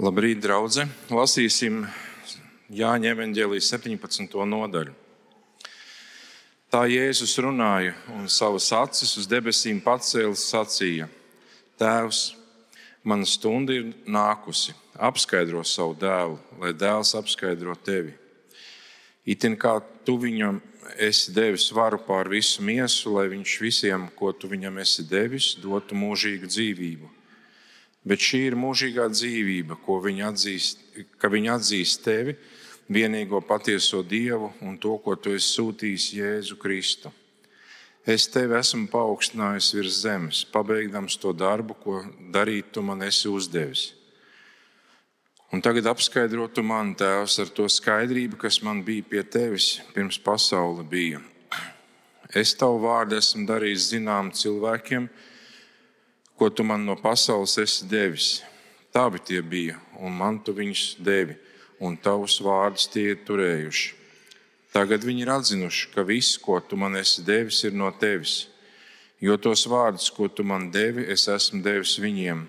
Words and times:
Labrīt, 0.00 0.38
draugi! 0.40 0.86
Lasīsim 1.12 1.82
Jāņa 2.72 3.10
evanģēlijas 3.10 3.66
17. 3.74 4.32
nodaļu. 4.48 4.94
Tā 6.72 6.80
Jēzus 6.88 7.34
runāja 7.44 7.92
un 8.14 8.24
savas 8.32 8.70
acis 8.72 9.12
uz 9.20 9.28
debesīm 9.28 9.82
pacēlis 9.84 10.46
sacīja: 10.54 11.10
Tēvs, 11.76 12.22
mana 13.04 13.28
stunda 13.28 13.76
ir 13.76 13.92
nākusi, 14.08 14.72
apskaidro 14.96 15.66
savu 15.68 15.98
dēlu, 16.00 16.40
lai 16.64 16.72
dēls 16.72 17.12
apskaidro 17.20 17.76
tevi. 17.76 18.16
Itin 19.28 19.60
kā 19.60 19.76
tu 20.08 20.16
viņam 20.24 20.64
esi 20.96 21.36
devis 21.36 21.68
varu 21.76 22.00
pār 22.08 22.32
visu 22.32 22.64
miesu, 22.64 23.18
lai 23.18 23.28
viņš 23.36 23.60
visiem, 23.68 24.08
ko 24.16 24.32
tu 24.32 24.48
viņam 24.48 24.80
esi 24.80 25.04
devis, 25.04 25.58
dotu 25.60 25.92
mūžīgu 25.92 26.56
dzīvību 26.56 27.19
Bet 28.04 28.22
šī 28.24 28.46
ir 28.48 28.56
mūžīgā 28.56 29.10
dzīvība, 29.12 29.76
ko 29.84 29.98
viņi 30.00 30.24
atzīst, 30.30 30.84
ka 31.20 31.28
viņi 31.28 31.52
atzīst 31.52 32.04
tevi, 32.04 32.36
vienīgo 32.90 33.42
patieso 33.44 34.00
Dievu 34.02 34.54
un 34.64 34.78
to, 34.80 34.96
ko 35.04 35.14
tu 35.20 35.34
esi 35.36 35.52
sūtījis 35.58 36.06
Jēzu 36.16 36.56
Kristu. 36.60 37.12
Es 38.08 38.24
tevi 38.32 38.56
esmu 38.56 38.88
paaugstinājis 38.88 39.74
virs 39.76 40.00
zemes, 40.02 40.44
pabeigdams 40.48 41.18
to 41.20 41.34
darbu, 41.36 41.76
ko 41.76 42.00
darīt 42.32 42.72
tu 42.72 42.82
man 42.82 43.04
esi 43.04 43.28
uzdevis. 43.28 43.90
Un 45.52 45.60
tagad 45.60 45.90
apskaidrotu 45.90 46.62
man, 46.64 46.94
Tēvs, 46.94 47.36
ar 47.42 47.50
to 47.52 47.66
skaidrību, 47.68 48.38
kas 48.40 48.60
man 48.62 48.84
bija 48.86 49.04
pie 49.04 49.22
tevis 49.26 49.80
pirms 49.92 50.16
pasaule 50.22 50.86
bija. 50.86 51.20
Es 52.40 52.54
tavu 52.54 52.78
vārdu 52.86 53.18
esmu 53.18 53.44
darījis 53.48 53.88
zinām 53.90 54.30
cilvēkiem, 54.30 55.08
ko 56.40 56.48
tu 56.48 56.64
man 56.64 56.86
no 56.88 56.94
pasaules 56.96 57.58
esi 57.60 57.84
devis. 57.84 58.40
Tavi 58.96 59.18
tie 59.20 59.42
bija, 59.44 59.74
un 60.00 60.14
man 60.16 60.38
tu 60.40 60.54
viņus 60.56 60.94
devi, 61.04 61.34
un 61.84 61.98
tavus 62.00 62.38
vārdus 62.40 62.86
tie 62.88 63.10
ir 63.12 63.18
turējuši. 63.28 63.90
Tagad 64.72 65.04
viņi 65.04 65.20
ir 65.26 65.32
atzinuši, 65.34 65.90
ka 65.92 66.00
viss, 66.08 66.38
ko 66.40 66.56
tu 66.64 66.78
man 66.80 66.96
esi 66.96 67.20
devis, 67.26 67.58
ir 67.68 67.76
no 67.76 67.90
tevis. 67.92 68.46
Jo 69.20 69.36
tos 69.36 69.66
vārdus, 69.68 70.08
ko 70.16 70.30
tu 70.32 70.40
man 70.40 70.70
devi, 70.72 71.04
es 71.12 71.26
esmu 71.28 71.60
devis 71.60 71.98
viņiem, 72.00 72.46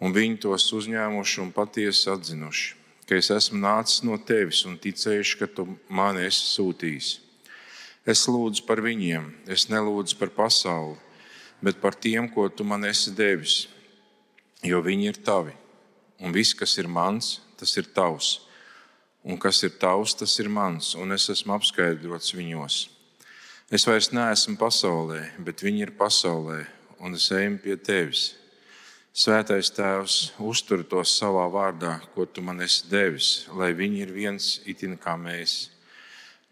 un 0.00 0.16
viņi 0.16 0.40
tos 0.46 0.70
uzņēmuši 0.80 1.42
un 1.44 1.52
patiesi 1.52 2.08
atzinuši, 2.08 2.72
ka 3.04 3.20
es 3.20 3.28
esmu 3.36 3.60
nācis 3.60 4.00
no 4.00 4.16
tevis 4.16 4.64
un 4.64 4.80
ticējuši, 4.80 5.36
ka 5.42 5.50
tu 5.52 5.68
mani 5.92 6.24
esi 6.24 6.48
sūtījis. 6.54 7.12
Es 8.08 8.24
lūdzu 8.32 8.64
par 8.64 8.80
viņiem, 8.80 9.28
es 9.44 9.68
nelūdzu 9.68 10.16
par 10.16 10.32
pasauli 10.40 10.96
bet 11.62 11.80
par 11.80 11.94
tiem, 11.94 12.28
ko 12.32 12.48
tu 12.48 12.64
man 12.64 12.84
esi 12.88 13.12
devis. 13.14 13.66
Jo 14.64 14.82
viņi 14.84 15.10
ir 15.12 15.20
tavi, 15.24 15.54
un 16.20 16.32
viss, 16.32 16.56
kas 16.56 16.76
ir 16.80 16.88
mans, 16.88 17.38
tas 17.60 17.76
ir 17.80 17.88
tavs. 17.94 18.38
Un 19.24 19.36
kas 19.36 19.60
ir 19.64 19.74
tavs, 19.76 20.14
tas 20.16 20.32
ir 20.40 20.48
mans, 20.48 20.94
un 20.96 21.12
es 21.12 21.28
esmu 21.28 21.52
apskaidrots 21.58 22.32
viņos. 22.32 22.86
Es 23.70 23.84
vairs 23.86 24.08
neesmu 24.16 24.56
pasaulē, 24.58 25.20
bet 25.44 25.60
viņi 25.62 25.84
ir 25.84 25.92
pasaulē, 25.98 26.62
un 27.04 27.14
es 27.14 27.28
eju 27.30 27.58
pie 27.62 27.76
tevis. 27.76 28.30
Svētais 29.10 29.68
Tēvs, 29.74 30.32
uztur 30.38 30.84
tos 30.86 31.12
savā 31.18 31.44
vārdā, 31.50 31.96
ko 32.14 32.24
tu 32.24 32.42
man 32.46 32.62
esi 32.62 32.86
devis, 32.88 33.48
lai 33.58 33.72
viņi 33.74 34.04
ir 34.04 34.12
viens 34.14 34.46
itin 34.70 34.94
kā 34.98 35.16
mēs. 35.18 35.68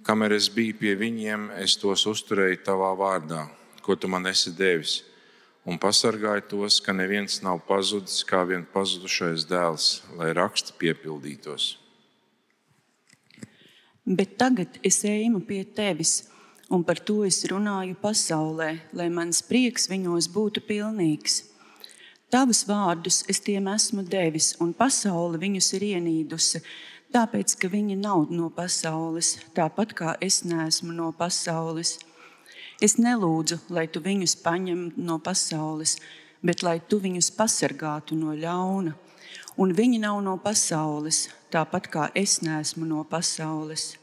Kamēr 0.03 0.35
es 0.37 0.49
biju 0.51 0.75
pie 0.81 0.97
viņiem, 0.99 1.49
es 1.63 1.77
tos 1.79 2.05
uzturēju 2.11 2.61
tavā 2.67 2.91
vārdā, 2.99 3.45
ko 3.89 3.97
tu 3.97 4.09
man 4.13 4.29
esi 4.29 4.53
devis, 4.53 4.99
un 5.65 5.79
pasargāji 5.81 6.43
tos, 6.51 6.77
ka 6.85 6.93
neviens 6.93 7.39
nav 7.41 7.63
pazudis 7.65 8.21
kā 8.29 8.43
vien 8.45 8.67
pazudušais 8.69 9.47
dēls, 9.49 9.87
lai 10.21 10.35
raksti 10.37 10.75
piepildītos. 10.77 11.71
Bet 14.05 14.37
tagad 14.41 14.77
es 14.85 15.01
eju 15.09 15.41
pie 15.49 15.63
tevis, 15.65 16.27
un 16.69 16.85
par 16.85 17.01
to 17.01 17.23
es 17.25 17.41
runāju 17.49 17.97
pasaulē, 18.03 18.69
lai 18.93 19.09
mans 19.09 19.41
prieks 19.45 19.89
viņos 19.89 20.29
būtu 20.33 20.65
pilnīgs. 20.69 21.43
Tavus 22.29 22.67
vārdus 22.69 23.23
es 23.33 23.41
tiem 23.41 23.69
esmu 23.73 24.05
devis, 24.05 24.51
un 24.61 24.75
pasaule 24.77 25.41
viņus 25.41 25.73
ir 25.79 25.87
ienīdusi, 25.95 26.61
tāpēc 27.13 27.57
ka 27.57 27.73
viņi 27.73 27.97
nav 28.01 28.29
no 28.29 28.51
pasaules, 28.53 29.39
tāpat 29.57 29.97
kā 29.97 30.17
es 30.21 30.43
neesmu 30.45 30.93
no 30.93 31.09
pasaules. 31.17 31.97
Es 32.79 32.95
nelūdzu, 32.95 33.57
lai 33.75 33.89
tu 33.91 33.99
viņus 33.99 34.37
paņem 34.39 34.83
no 35.03 35.17
pasaules, 35.19 35.97
bet 36.47 36.63
lai 36.63 36.77
tu 36.79 37.01
viņus 37.03 37.33
pasargātu 37.35 38.15
no 38.15 38.37
ļauna. 38.39 38.93
Un 39.59 39.75
viņi 39.75 39.99
nav 40.05 40.21
no 40.23 40.37
pasaules, 40.39 41.25
tāpat 41.51 41.89
kā 41.91 42.07
es 42.15 42.37
neesmu 42.47 42.87
no 42.87 43.03
pasaules. 43.03 43.97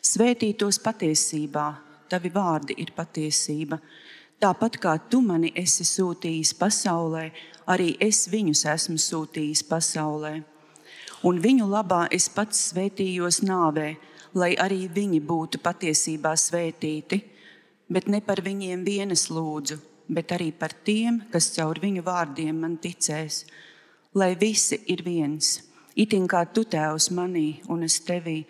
Svētītos 0.00 0.80
patiesībā, 0.80 1.66
tavi 2.08 2.32
vārdi 2.32 2.78
ir 2.80 2.94
patiesība. 2.96 3.76
Tāpat 4.40 4.80
kā 4.80 4.96
tu 5.12 5.20
mani 5.20 5.52
esi 5.52 5.84
sūtījis 5.84 6.56
pasaulē, 6.56 7.28
arī 7.68 7.92
es 8.00 8.24
viņus 8.32 8.64
esmu 8.72 8.96
sūtījis 8.96 9.66
pasaulē. 9.68 10.38
Un 11.28 11.44
viņu 11.44 11.68
labā 11.68 12.06
es 12.08 12.32
pats 12.32 12.70
svētījos 12.70 13.44
nāvē, 13.44 13.90
lai 14.32 14.54
arī 14.56 14.86
viņi 14.88 15.20
būtu 15.20 15.60
patiesībā 15.60 16.38
svētīti 16.38 17.26
bet 17.88 18.08
ne 18.08 18.20
par 18.20 18.42
viņiem 18.44 18.84
vienas 18.84 19.28
lūdzu, 19.32 19.78
bet 20.08 20.32
arī 20.36 20.52
par 20.52 20.72
tiem, 20.84 21.22
kas 21.32 21.50
caur 21.56 21.80
viņu 21.80 22.04
vārdiem 22.04 22.60
man 22.64 22.76
ticēs. 22.80 23.44
Lai 24.14 24.34
visi 24.40 24.80
ir 24.88 25.02
viens, 25.04 25.58
itin 25.96 26.26
kā 26.28 26.44
tu 26.52 26.64
tēvs 26.64 27.10
manī 27.16 27.60
un 27.68 27.84
es 27.84 27.98
tevī, 28.04 28.42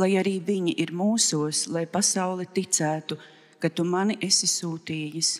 lai 0.00 0.14
arī 0.20 0.38
viņi 0.40 0.76
ir 0.80 0.92
mūsos, 0.96 1.66
lai 1.68 1.84
pasaule 1.86 2.46
ticētu, 2.48 3.18
ka 3.60 3.68
tu 3.68 3.84
mani 3.84 4.16
esi 4.20 4.48
sūtījis. 4.48 5.32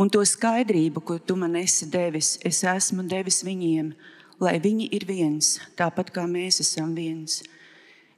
Un 0.00 0.10
to 0.10 0.22
skaidrību, 0.26 1.02
ko 1.04 1.18
tu 1.18 1.36
man 1.36 1.54
esi 1.60 1.86
devis, 1.90 2.38
es 2.44 2.62
esmu 2.64 3.04
devis 3.08 3.42
viņiem, 3.46 3.92
lai 4.42 4.56
viņi 4.58 4.88
ir 4.96 5.06
viens, 5.06 5.58
tāpat 5.78 6.10
kā 6.14 6.26
mēs 6.26 6.62
esam 6.64 6.94
viens. 6.96 7.42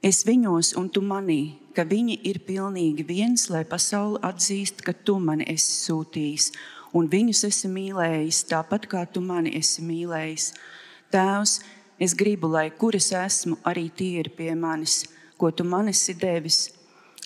Es 0.03 0.23
viņos 0.27 0.73
un 0.79 0.89
tu 0.89 1.01
manī, 1.01 1.55
ka 1.75 1.85
viņi 1.87 2.19
ir 2.27 2.39
pilnīgi 2.47 3.05
viens, 3.07 3.47
lai 3.49 3.63
pasaule 3.67 4.19
atzīst, 4.23 4.83
ka 4.85 4.93
tu 4.93 5.17
mani 5.19 5.47
esi 5.51 5.71
sūtījis, 5.85 6.51
un 6.95 7.09
viņus 7.11 7.43
esi 7.49 7.71
mīlējis 7.71 8.43
tāpat 8.51 8.87
kā 8.91 9.05
tu 9.07 9.23
mani 9.23 9.55
esi 9.59 9.83
mīlējis. 9.83 10.51
Tēvs, 11.11 11.59
es 11.99 12.15
gribu, 12.15 12.51
lai 12.51 12.69
kur 12.71 12.95
es 12.95 13.11
esmu, 13.15 13.59
arī 13.63 13.89
tie 13.89 14.21
ir 14.23 14.31
pie 14.37 14.53
manis, 14.55 15.03
ko 15.37 15.51
tu 15.51 15.63
man 15.67 15.91
esi 15.91 16.15
devis, 16.19 16.69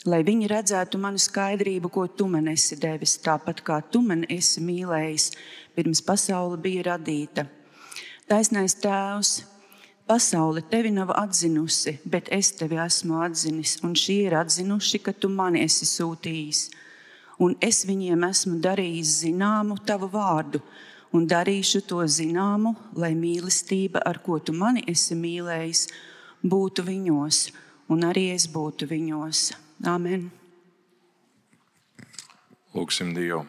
lai 0.05 0.21
viņi 0.25 0.49
redzētu 0.49 0.99
manu 1.01 1.19
skaidrību, 1.21 1.91
ko 1.91 2.07
tu 2.07 2.27
man 2.31 2.47
esi 2.47 2.77
devis, 2.79 3.17
tāpat 3.21 3.61
kā 3.65 3.81
tu 3.91 4.01
man 4.05 4.25
esi 4.29 4.63
mīlējis, 4.63 5.31
pirms 5.75 6.01
pasaule 6.05 6.57
bija 6.61 6.93
radīta. 6.93 7.45
Taisnais 8.29 8.77
Tēvs, 8.77 9.39
Pasaule 10.09 10.61
tevi 10.65 10.89
nav 10.89 11.11
atzinusi, 11.13 11.99
bet 12.01 12.31
es 12.33 12.47
tevi 12.57 12.79
esmu 12.81 13.19
atzinis, 13.21 13.75
un 13.85 13.91
šie 13.93 14.23
ir 14.25 14.33
atzinuši, 14.39 14.97
ka 15.05 15.11
tu 15.13 15.29
mani 15.29 15.59
esi 15.61 15.85
sūtījis. 15.85 16.61
Un 17.45 17.51
es 17.61 17.83
viņiem 17.85 18.23
esmu 18.25 18.55
darījis 18.63 19.11
zināmu 19.19 19.75
tavu 19.85 20.07
vārdu, 20.09 20.63
un 21.13 21.27
darīšu 21.29 21.83
to 21.91 22.01
zināmu, 22.09 22.71
lai 22.97 23.11
mīlestība, 23.13 24.01
ar 24.01 24.17
ko 24.25 24.39
tu 24.41 24.55
mani 24.57 24.81
esi 24.89 25.13
mīlējis, 25.13 25.83
būtu 26.41 26.87
viņos, 26.87 27.41
un 27.93 28.07
arī 28.09 28.31
es 28.33 28.47
būtu 28.49 28.87
viņos. 28.89 29.43
Amen. 29.93 30.23
Lūksim 32.73 33.13
Dievu. 33.13 33.43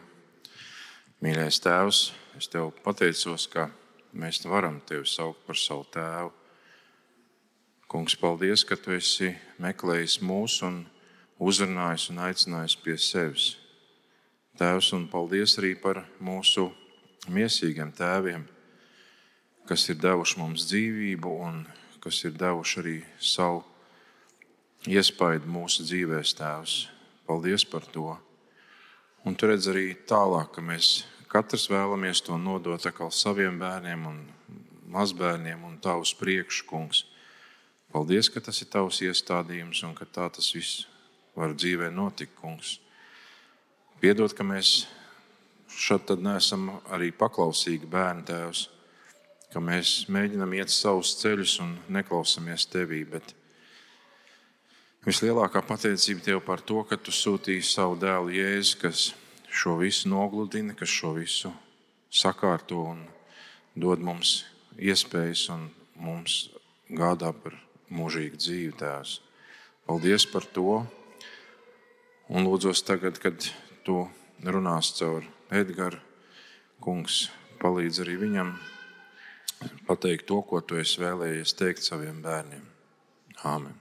Mīļais 1.25 1.57
Tēvs, 1.65 2.03
es 2.37 2.51
tev 2.53 2.69
pateicos, 2.85 3.47
ka 3.49 3.65
mēs 4.13 4.43
varam 4.45 4.77
tevi 4.85 5.09
saukt 5.09 5.41
par 5.49 5.57
savu 5.57 5.87
tēvu. 5.97 6.35
Kungs, 7.91 8.13
paldies, 8.15 8.61
ka 8.63 8.77
tu 8.79 8.93
esi 8.95 9.33
meklējis 9.59 10.21
mūs 10.23 10.61
un 10.63 10.77
uzrunājis 11.43 12.05
un 12.13 12.21
aicinājis 12.23 12.77
pie 12.79 12.95
sevis. 12.95 13.47
Tēvs, 14.55 14.93
un 14.95 15.09
paldies 15.11 15.57
arī 15.59 15.73
par 15.75 15.99
mūsu 16.23 16.69
mīsīgiem 17.27 17.91
tēviem, 17.97 18.45
kas 19.67 19.83
ir 19.91 19.99
devuši 19.99 20.39
mums 20.39 20.69
dzīvību 20.71 21.35
un 21.49 21.59
kas 21.99 22.23
ir 22.23 22.39
devuši 22.39 22.79
arī 22.79 22.95
savu 23.19 23.65
iespaidu 24.87 25.51
mūsu 25.51 25.83
dzīvēs, 25.83 26.35
Tēvs. 26.39 26.79
Paldies 27.27 27.67
par 27.67 27.91
to! 27.91 28.15
Un 29.27 29.35
tu 29.35 29.51
redz 29.51 29.67
arī 29.67 29.89
tālāk, 30.07 30.55
ka 30.55 30.63
mēs 30.63 31.01
katrs 31.27 31.67
vēlamies 31.67 32.23
to 32.23 32.39
nodot 32.39 32.87
saviem 33.11 33.59
bērniem 33.59 34.07
un 34.15 34.27
mazbērniem 34.95 35.67
un 35.67 35.81
tavus 35.83 36.15
priekškungs. 36.15 37.10
Paldies, 37.91 38.29
ka 38.31 38.39
tas 38.39 38.61
ir 38.63 38.69
tavs 38.71 39.01
iestādījums 39.03 39.81
un 39.83 39.91
ka 39.97 40.05
tā 40.07 40.29
tas 40.31 40.47
viss 40.55 40.85
var 41.35 41.51
dzīvē 41.55 41.89
notikt, 41.91 42.37
kungs. 42.39 42.77
Piedod, 43.99 44.31
ka 44.31 44.45
mēs 44.47 44.85
šeit 45.67 46.11
neesam 46.23 46.69
arī 46.91 47.11
paklausīgi 47.15 47.89
bērni 47.91 48.23
tēvs, 48.27 48.61
ka 49.51 49.59
mēs 49.59 50.05
mēģinām 50.11 50.55
iet 50.55 50.71
savus 50.71 51.17
ceļus 51.19 51.57
un 51.63 51.73
neklausāmies 51.91 52.67
tevī. 52.71 53.03
Bet 53.11 53.33
vislielākā 55.07 55.63
pateicība 55.67 56.23
tev 56.29 56.39
par 56.47 56.63
to, 56.63 56.83
ka 56.87 56.95
tu 56.95 57.11
sūtīji 57.11 57.65
savu 57.67 57.99
dēlu 57.99 58.31
Jēzu, 58.37 58.77
kas 58.85 59.09
šo 59.51 59.75
visu 59.81 60.07
nogludina, 60.11 60.77
kas 60.79 60.91
šo 60.91 61.15
visu 61.19 61.51
sakārto 62.11 62.85
un 62.93 63.03
dod 63.75 63.99
mums 63.99 64.45
iespējas 64.79 65.49
un 65.51 65.67
mums 65.99 66.45
gādā 66.87 67.31
par 67.35 67.59
mūžīgu 67.91 68.39
dzīvi, 68.39 68.73
Tēvs. 68.79 69.19
Paldies 69.87 70.25
par 70.31 70.47
to! 70.55 70.81
Un 72.31 72.47
lūdzos 72.47 72.83
tagad, 72.87 73.19
kad 73.19 73.49
tu 73.83 74.05
runās 74.47 74.93
caur 74.95 75.25
Edgars 75.51 75.99
kungs, 76.81 77.25
palīdz 77.61 78.01
arī 78.05 78.17
viņam 78.23 78.55
pateikt 79.89 80.29
to, 80.31 80.39
ko 80.47 80.63
tu 80.65 80.79
esi 80.81 81.03
vēlējies 81.03 81.57
teikt 81.59 81.85
saviem 81.85 82.23
bērniem. 82.23 82.65
Āmen! 83.45 83.80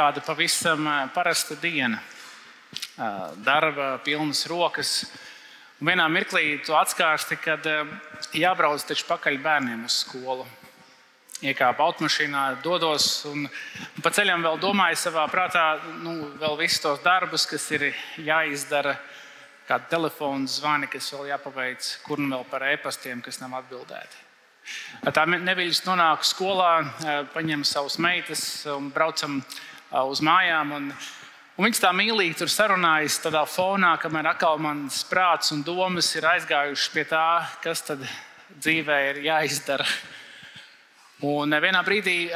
Kāda 0.00 0.22
pavisam 0.24 0.86
parasta 1.12 1.56
diena. 1.60 1.98
Darba, 3.44 3.98
pilnas 4.04 4.46
rokas. 4.48 4.92
Un 5.80 5.90
vienā 5.90 6.06
mirklī 6.12 6.54
tu 6.64 6.72
atskārsti, 6.76 7.36
kad 7.40 7.66
jābrauc 8.36 8.84
taču 8.88 9.04
pakaļ 9.08 9.36
bērniem 9.44 9.84
uz 9.84 9.98
skolu. 10.06 10.46
Iekāpu 11.40 11.84
automašīnā, 11.84 12.46
dodos 12.64 13.26
un 13.28 13.46
pa 14.04 14.12
ceļam 14.12 14.44
vēl 14.44 14.58
domāju 14.60 14.98
savā 15.00 15.24
prātā, 15.32 15.66
nu, 16.04 16.34
vēl 16.40 16.58
visus 16.60 16.82
tos 16.84 17.00
darbus, 17.04 17.46
kas 17.48 17.64
ir 17.76 17.86
jāizdara, 18.20 18.98
kāda 19.68 19.88
telefona 19.88 20.48
zvani, 20.48 20.88
kas 20.92 21.08
vēl 21.16 21.32
jāpaveic, 21.32 21.94
kur 22.04 22.20
nu 22.20 22.34
vēl 22.34 22.44
par 22.52 22.68
e-pastiem, 22.72 23.24
kas 23.24 23.40
nav 23.40 23.56
atbildēti. 23.62 24.28
Tā 25.16 25.24
neviļas 25.32 25.84
nonāk 25.88 26.28
skolā, 26.28 26.72
paņem 27.32 27.64
savus 27.64 27.96
meitas 28.00 28.44
un 28.68 28.92
braucam 28.92 29.40
uz 29.90 30.22
mājām. 30.22 30.72
Un, 30.76 30.88
un 31.56 31.66
viņas 31.66 31.82
tā 31.82 31.90
mīlīgi 31.96 32.38
tur 32.40 32.52
sarunājas 32.52 33.20
tādā 33.24 33.42
fonā, 33.48 33.96
kamēr 34.00 34.32
atkal 34.32 34.60
mans 34.62 35.02
prāts 35.10 35.52
un 35.54 35.64
domas 35.66 36.12
ir 36.16 36.28
aizgājušas 36.30 36.94
pie 36.94 37.06
tā, 37.10 37.26
kas 37.64 37.84
tad 37.88 38.06
dzīvē 38.60 38.98
ir 39.10 39.22
jāizdara. 39.26 39.86
Un 41.20 41.52
vienā 41.52 41.82
brīdī 41.84 42.30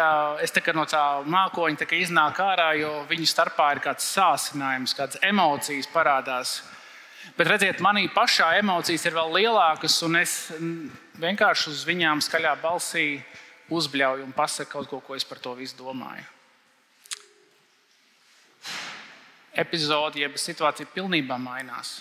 es 0.44 0.52
no 0.76 0.84
tā 0.84 1.04
mākoņa 1.24 1.80
tā 1.80 1.96
iznāku 1.96 2.42
ārā, 2.44 2.74
jo 2.76 2.90
viņu 3.08 3.30
starpā 3.30 3.70
ir 3.72 3.80
kāds 3.80 4.04
sācinājums, 4.12 4.92
kādas 4.92 5.22
emocijas 5.24 5.88
parādās. 5.88 6.58
Bet 7.38 7.48
redziet, 7.48 7.80
manī 7.80 8.10
pašā 8.12 8.50
emocijas 8.58 9.06
ir 9.06 9.16
vēl 9.16 9.32
lielākas, 9.38 9.96
un 10.04 10.20
es 10.20 10.52
vienkārši 11.16 11.72
uz 11.72 11.86
viņām 11.88 12.20
skaļā 12.20 12.58
balsī 12.60 13.22
uzbļauju 13.72 14.28
un 14.28 14.36
pasaku 14.36 14.76
kaut 14.76 14.90
ko, 14.90 15.00
ko 15.00 15.16
es 15.16 15.24
par 15.24 15.40
to 15.40 15.56
visu 15.56 15.80
domāju. 15.80 16.33
Epizode, 19.56 20.20
jeb 20.20 20.36
situācija 20.40 20.90
pilnībā 20.94 21.38
mainās. 21.40 22.00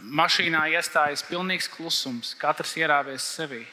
Mašīnā 0.00 0.66
iestājas 0.74 1.24
pilnīgs 1.26 1.68
klusums, 1.72 2.34
katrs 2.38 2.76
ierāvies 2.78 3.26
sevī. 3.26 3.64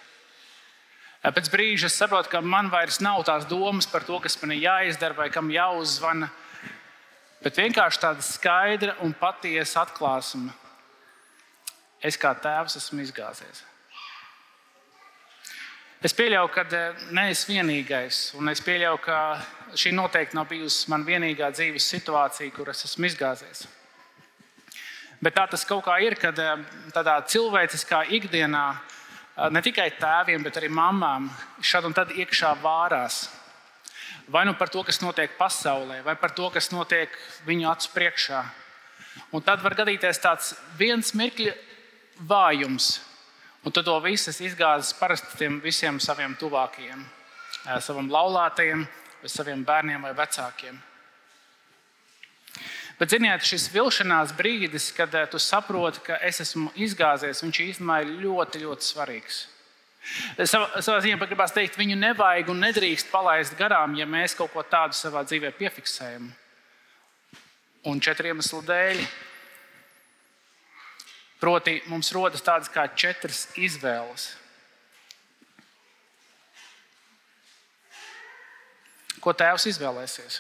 Pēc 1.22 1.50
brīža 1.52 1.90
es 1.90 1.98
saprotu, 1.98 2.30
ka 2.32 2.42
man 2.42 2.70
vairs 2.72 3.02
nav 3.04 3.24
tās 3.28 3.46
domas 3.50 3.88
par 3.90 4.06
to, 4.08 4.20
kas 4.24 4.38
man 4.42 4.54
ir 4.56 4.64
jāizdara 4.64 5.18
vai 5.18 5.30
kam 5.34 5.50
jāuzzvana, 5.52 6.30
bet 7.44 7.58
vienkārši 7.58 8.04
tāda 8.04 8.26
skaidra 8.26 8.96
un 9.04 9.16
patiesa 9.18 9.84
atklāsme. 9.84 10.54
Es 12.02 12.18
kā 12.22 12.32
tēvs 12.38 12.78
esmu 12.80 13.02
izgāzies. 13.04 13.64
Es 16.06 16.14
pieļauju, 16.14 16.50
ka 16.54 16.64
eh, 16.78 17.06
neesmu 17.18 17.56
vienīgais, 17.56 18.18
un 18.38 18.52
es 18.52 18.60
pieļauju, 18.62 19.00
ka 19.02 19.20
šī 19.74 19.96
noteikti 19.98 20.38
nav 20.38 20.46
bijusi 20.52 20.92
mana 20.94 21.08
vienīgā 21.08 21.50
dzīves 21.56 21.88
situācija, 21.90 22.54
kur 22.54 22.70
es 22.70 22.86
esmu 22.86 23.08
izgāzies. 23.10 23.64
Bet 25.18 25.34
tā 25.34 25.48
tas 25.50 25.66
kaut 25.66 25.82
kā 25.88 25.96
ir, 26.06 26.14
kad 26.22 26.38
eh, 26.38 26.62
tādā 26.94 27.16
cilvēciskā 27.34 28.04
ikdienā 28.14 28.68
eh, 28.76 29.50
ne 29.50 29.64
tikai 29.66 29.88
tēviem, 29.98 30.46
bet 30.46 30.62
arī 30.62 30.70
mamām 30.70 31.32
šad 31.66 31.90
un 31.90 31.98
tad 31.98 32.14
iekšā 32.14 32.54
vārās. 32.62 33.24
Vai 34.30 34.46
nu 34.46 34.54
par 34.60 34.70
to, 34.70 34.86
kas 34.86 35.02
notiek 35.02 35.34
pasaulē, 35.40 36.04
vai 36.06 36.14
par 36.20 36.36
to, 36.38 36.52
kas 36.54 36.70
notiek 36.70 37.10
viņu 37.48 37.72
acu 37.74 37.94
priekšā. 37.96 38.46
Un 39.34 39.42
tad 39.42 39.66
var 39.66 39.74
gadīties 39.74 40.22
tāds 40.22 40.54
viens 40.78 41.10
mirkļa 41.18 41.58
vājums, 42.30 43.00
Un 43.68 43.74
tad 43.76 43.84
to 43.84 43.98
visu 44.00 44.32
izgāzis 44.32 44.94
parasti 44.96 45.42
tiem 45.42 45.58
visiem 45.60 45.98
saviem 46.00 46.38
tuvākajiem, 46.40 47.02
savam 47.84 48.08
laulātajam, 48.08 48.86
vai 49.20 49.32
saviem 49.32 49.66
bērniem 49.68 50.06
vai 50.08 50.14
vecākiem. 50.16 50.78
Bet, 52.98 53.12
ziniet, 53.12 53.44
šis 53.44 53.68
vilšanās 53.74 54.32
brīdis, 54.40 54.88
kad 54.96 55.12
tu 55.34 55.42
saproti, 55.44 56.00
ka 56.08 56.22
es 56.24 56.40
esmu 56.46 56.72
izgāzies, 56.80 57.44
viņš 57.44 57.60
īstenībā 57.66 58.00
ir 58.06 58.16
ļoti, 58.24 58.64
ļoti 58.64 58.88
svarīgs. 58.88 59.44
Savā, 60.48 60.80
savā 60.80 61.04
ziņā 61.04 61.20
pat 61.20 61.34
gribās 61.34 61.52
teikt, 61.52 61.76
viņu 61.76 62.00
nevajag 62.00 62.50
un 62.54 62.64
nedrīkst 62.64 63.12
palaist 63.12 63.60
garām, 63.60 64.00
ja 64.00 64.08
mēs 64.08 64.38
kaut 64.40 64.56
ko 64.56 64.64
tādu 64.64 64.96
savā 64.96 65.28
dzīvē 65.28 65.52
piefiksējam. 65.60 66.32
Un 67.92 68.00
četru 68.00 68.32
iemeslu 68.32 68.64
dēļ 68.64 69.04
Proti, 71.38 71.78
mums 71.86 72.10
rodas 72.16 72.42
tādas 72.42 72.70
kā 72.74 72.88
četras 72.98 73.46
izvēles. 73.62 74.32
Ko 79.22 79.34
tēvs 79.38 79.68
izvēlēsies? 79.70 80.40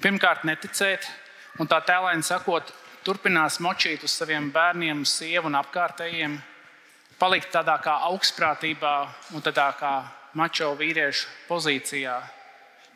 Pirmkārt, 0.00 0.44
neticēt, 0.48 1.04
un 1.60 1.68
tā 1.68 1.80
tēlēni 1.84 2.24
sakot, 2.24 2.70
turpinās 3.04 3.58
močīt 3.64 4.04
uz 4.04 4.14
saviem 4.14 4.50
bērniem, 4.54 5.04
sievu 5.08 5.50
un 5.50 5.58
apkārtējiem, 5.60 6.38
palikt 7.18 7.52
tādā 7.52 7.76
kā 7.82 7.98
augstprātībā 8.08 8.94
un 9.34 9.44
tādā 9.44 9.68
kā 9.78 9.92
mačo 10.38 10.70
vīriešu 10.78 11.28
pozīcijā, 11.48 12.16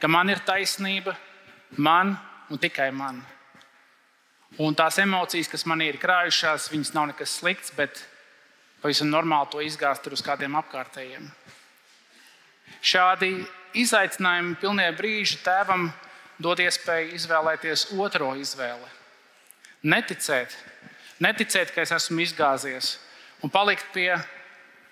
ka 0.00 0.08
man 0.08 0.30
ir 0.30 0.42
taisnība, 0.46 1.16
man 1.76 2.16
un 2.50 2.60
tikai 2.60 2.90
man. 2.94 3.22
Un 4.60 4.74
tās 4.76 4.98
emocijas, 5.00 5.48
kas 5.48 5.64
man 5.64 5.80
ir 5.80 5.96
krājušās, 6.00 6.68
viņas 6.72 6.92
nav 6.92 7.08
nekas 7.08 7.38
slikts, 7.38 7.72
bet 7.72 8.02
pavisam 8.82 9.08
normāli 9.08 9.48
to 9.52 9.62
izgāzt 9.64 10.08
uz 10.12 10.20
kādiem 10.24 10.58
apkārtējiem. 10.60 11.30
Šādi 12.82 13.30
izaicinājumi 13.80 14.58
pilnie 14.60 14.90
brīži 14.96 15.38
tēvam 15.44 15.88
dod 16.42 16.60
iespēju 16.60 17.14
izvēlēties 17.16 17.86
otro 17.96 18.34
izvēli. 18.36 18.90
Neticēt, 19.88 20.52
neticēt, 21.22 21.72
ka 21.72 21.86
es 21.86 21.94
esmu 21.96 22.20
izgāzies 22.22 22.96
un 23.42 23.50
palikt 23.50 23.88
pie, 23.94 24.12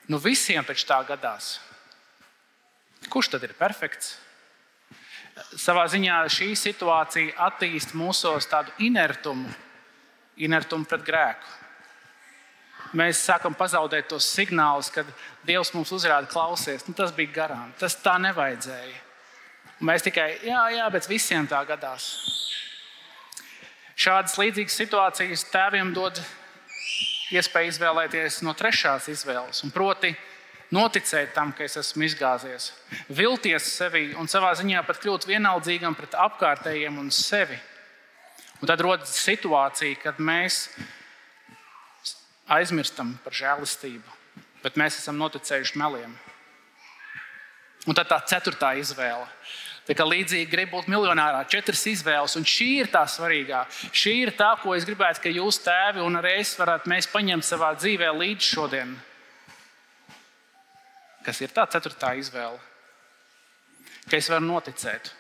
nu 0.09 0.19
visiem 0.23 0.65
taču 0.65 0.89
tā 0.89 1.03
gadās. 1.07 1.59
Kurš 3.13 3.35
tad 3.35 3.45
ir 3.45 3.55
perfekts? 3.59 4.17
Savā 5.59 5.87
ziņā 5.91 6.21
šī 6.31 6.53
situācija 6.59 7.37
attīstīja 7.49 7.99
mūsos 7.99 8.49
tādu 8.51 8.73
inertumu, 8.87 9.49
inertumu 10.41 10.89
pret 10.89 11.05
grēku. 11.07 11.57
Mēs 12.97 13.21
sākam 13.23 13.55
pazaudēt 13.55 14.09
tos 14.11 14.27
signālus, 14.27 14.91
kad 14.91 15.07
Dievs 15.47 15.71
mums 15.77 15.93
uzrāda, 15.95 16.27
klausies, 16.31 16.83
nu, 16.89 16.95
tas 16.97 17.13
bija 17.15 17.31
garām, 17.37 17.71
tas 17.79 17.95
tā 18.03 18.17
nevajadzēja. 18.19 18.97
Mēs 19.87 20.05
tikai, 20.05 20.27
jā, 20.45 20.65
jā, 20.75 20.89
bet 20.93 21.07
visiem 21.09 21.47
tā 21.49 21.63
gadās. 21.69 22.11
Šādas 24.01 24.35
līdzīgas 24.41 24.77
situācijas 24.81 25.47
tēviem 25.53 25.95
dod 25.95 26.19
iespēju 27.31 27.71
izvēlēties 27.71 28.41
no 28.43 28.55
trešās 28.59 29.07
izvēles, 29.13 29.63
proti, 29.75 30.13
noticēt 30.75 31.35
tam, 31.35 31.53
ka 31.55 31.65
es 31.67 31.77
esmu 31.81 32.07
izgāzies, 32.07 32.71
vilties 33.11 33.67
sevi 33.75 34.11
un 34.19 34.31
savā 34.31 34.53
ziņā 34.59 34.85
pat 34.87 35.03
kļūt 35.03 35.27
vienaldzīgam 35.31 35.97
pret 35.99 36.15
apkārtējiem 36.15 36.99
un 37.03 37.11
sevi. 37.15 37.59
Un 38.61 38.69
tad 38.69 38.83
rodas 38.85 39.13
situācija, 39.17 39.99
kad 40.03 40.21
mēs 40.21 40.67
aizmirstam 42.51 43.15
par 43.25 43.35
žēlastību, 43.35 44.19
bet 44.63 44.77
mēs 44.77 45.01
esam 45.01 45.19
noticējuši 45.21 45.81
meliem. 45.81 46.13
Un 47.89 47.97
tad 47.97 48.11
tā 48.11 48.21
ceturtā 48.29 48.75
izvēle. 48.77 49.25
Tā 49.89 49.97
kā 49.97 50.05
līdzīgi 50.05 50.51
grib 50.53 50.75
būt 50.75 50.91
miljonārā, 50.93 51.41
četras 51.51 51.81
izvēles, 51.89 52.37
un 52.37 52.45
šī 52.47 52.69
ir 52.83 52.91
tā 52.93 53.01
svarīgā. 53.09 53.65
Šī 53.97 54.13
ir 54.27 54.35
tā, 54.39 54.53
ko 54.61 54.77
es 54.77 54.85
gribētu, 54.87 55.25
ka 55.25 55.33
jūs, 55.33 55.63
tēvi, 55.65 56.05
un 56.05 56.21
arī 56.21 56.37
es 56.43 56.53
varētu 56.61 56.93
paņemt 57.11 57.49
savā 57.49 57.73
dzīvē 57.81 58.13
līdz 58.21 58.51
šodienai 58.53 59.10
kas 61.31 61.41
ir 61.45 61.55
tā 61.55 61.63
ceturtā 61.71 62.17
izvēle. 62.19 62.59
Ka 64.11 64.19
es 64.19 64.27
varu 64.33 64.49
noticēt, 64.49 65.13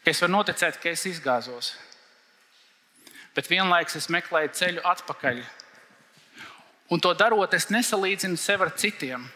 ka 0.00 0.12
es 0.14 0.22
varu 0.24 0.38
noticēt, 0.38 0.78
ka 0.80 0.88
es 0.88 1.04
izgāzos. 1.10 1.74
Bet 3.36 3.50
vienlaikus 3.52 3.98
es 4.00 4.08
meklēju 4.08 4.54
ceļu 4.56 4.84
atpakaļ. 4.88 5.42
Un 6.90 7.02
to 7.04 7.12
darot, 7.14 7.52
es 7.54 7.68
nesalīdzinu 7.70 8.40
sevi 8.40 8.66
ar 8.66 8.72
citiem, 8.80 9.28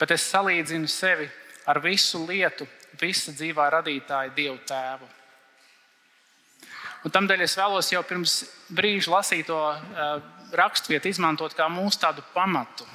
bet 0.00 0.10
es 0.12 0.26
salīdzinu 0.34 0.90
sevi 0.90 1.30
ar 1.70 1.78
visu 1.84 2.24
lietu, 2.26 2.66
visa 2.98 3.32
dzīvā 3.32 3.70
radītāja 3.78 4.34
Dievu 4.34 4.58
Tēvu. 4.66 5.08
Un 7.06 7.14
tamdēļ 7.14 7.46
es 7.46 7.54
vēlos 7.56 7.92
jau 7.94 8.02
pirms 8.02 8.40
brīža 8.74 9.14
lasīto 9.14 9.58
uh, 9.70 10.16
raksturvietu 10.58 11.12
izmantot 11.12 11.54
kā 11.54 11.70
mūsu 11.70 12.02
tādu 12.02 12.26
pamatu. 12.34 12.88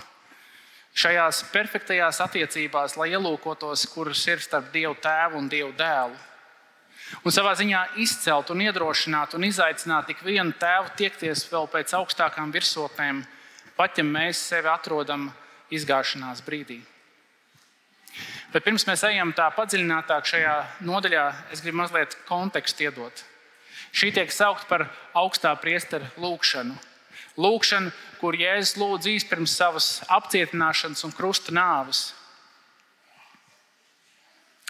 Šajās 0.93 1.41
perfektajās 1.49 2.19
attiecībās, 2.21 2.93
lai 3.01 3.09
ielūkotos, 3.15 3.87
kuras 3.89 4.21
ir 4.29 4.43
starp 4.43 4.69
Dievu 4.73 4.93
tēvu 5.01 5.39
un 5.41 5.49
Dievu 5.49 5.71
dēlu. 5.77 6.13
Un 7.25 7.33
savā 7.33 7.53
ziņā 7.57 7.81
izcelt, 8.01 8.49
un 8.53 8.61
iedrošināt 8.61 9.33
un 9.37 9.45
izaicināt 9.47 10.13
ik 10.13 10.21
vienu 10.25 10.53
tēvu 10.59 10.93
tiekties 10.97 11.45
vēl 11.49 11.67
pēc 11.73 11.93
augstākām 11.97 12.53
virsotnēm, 12.53 13.23
pat 13.77 13.97
ja 13.97 14.05
mēs 14.05 14.41
sevi 14.53 14.69
atrodam 14.69 15.31
izgāšanās 15.73 16.41
brīdī. 16.45 16.79
Bet 18.53 18.65
pirms 18.65 18.85
mēs 18.85 19.01
ejam 19.09 19.33
tā 19.33 19.47
padziļinātāk 19.55 20.29
šajā 20.29 20.55
nodaļā, 20.85 21.25
es 21.53 21.61
gribu 21.65 21.81
mazliet 21.81 22.13
kontekstu 22.29 22.85
iedot. 22.85 23.23
Šī 23.93 24.11
tiek 24.13 24.33
saukt 24.33 24.67
par 24.69 24.87
augstā 25.17 25.53
priestera 25.61 26.05
lūgšanu. 26.21 26.77
Lūkšana, 27.33 27.89
kur 28.21 28.35
Jēzus 28.37 28.75
lūdz 28.77 29.07
īstenībā 29.09 29.31
pirms 29.33 29.55
savas 29.57 29.87
apcietināšanas 30.11 31.01
un 31.07 31.13
krusta 31.17 31.53
nāves. 31.55 32.11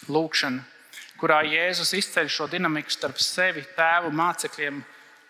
Lūkšana, 0.08 0.64
kurā 1.20 1.42
Jēzus 1.48 1.92
izceļ 2.00 2.32
šo 2.32 2.48
dinamiku 2.52 2.92
starp 2.92 3.20
sevi, 3.20 3.66
tēvu, 3.76 4.14
mācekļiem 4.16 4.80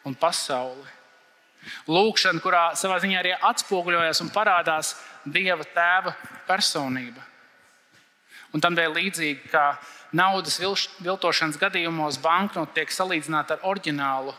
un 0.06 0.18
pasauli. 0.20 0.86
Lūkšana, 1.88 2.42
kurā 2.44 2.63
savā 2.78 3.00
ziņā 3.02 3.20
arī 3.22 3.34
atspoguļojas 3.50 4.22
un 4.25 4.32
parādās 4.34 4.94
Dieva 5.25 5.63
tēva 5.63 6.13
personība. 6.48 7.22
Un 8.54 8.62
tam 8.62 8.75
dēļ 8.78 8.92
līdzīgi 8.94 9.50
kā 9.50 9.78
naudas 10.13 10.60
viltošanas 11.02 11.58
gadījumos 11.58 12.20
banknote 12.22 12.75
tiek 12.78 12.92
salīdzināta 12.94 13.58
ar 13.58 13.70
oriģinālu. 13.72 14.36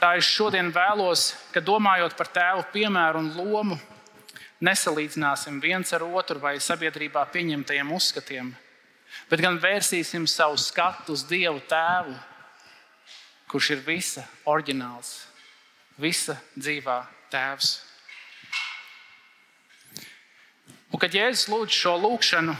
Tā 0.00 0.14
es 0.16 0.24
šodien 0.24 0.70
vēlos, 0.72 1.34
ka 1.52 1.60
domājot 1.60 2.14
par 2.16 2.30
tēvu 2.32 2.62
piemēru 2.72 3.20
un 3.20 3.26
lomu, 3.36 3.76
nesalīdzināsim 4.64 5.58
viens 5.60 5.92
ar 5.92 6.06
otru 6.06 6.40
vai 6.40 6.54
sabiedrībā 6.56 7.26
pieņemtajiem 7.34 7.92
uzskatiem, 7.92 8.48
bet 9.28 9.44
gan 9.44 9.58
vērsīsim 9.60 10.24
savu 10.24 10.56
skatu 10.56 11.12
uz 11.12 11.26
Dievu 11.28 11.60
tēvu, 11.68 12.16
kurš 13.52 13.70
ir 13.76 13.84
visa 13.84 14.24
oriģināls, 14.48 15.12
visa 16.00 16.38
dzīvā 16.56 16.96
tēvs. 17.32 17.76
Un, 20.90 20.96
kad 20.96 21.12
Jēzus 21.12 21.50
lūdz 21.52 21.76
šo 21.76 21.98
lūgšanu, 22.00 22.56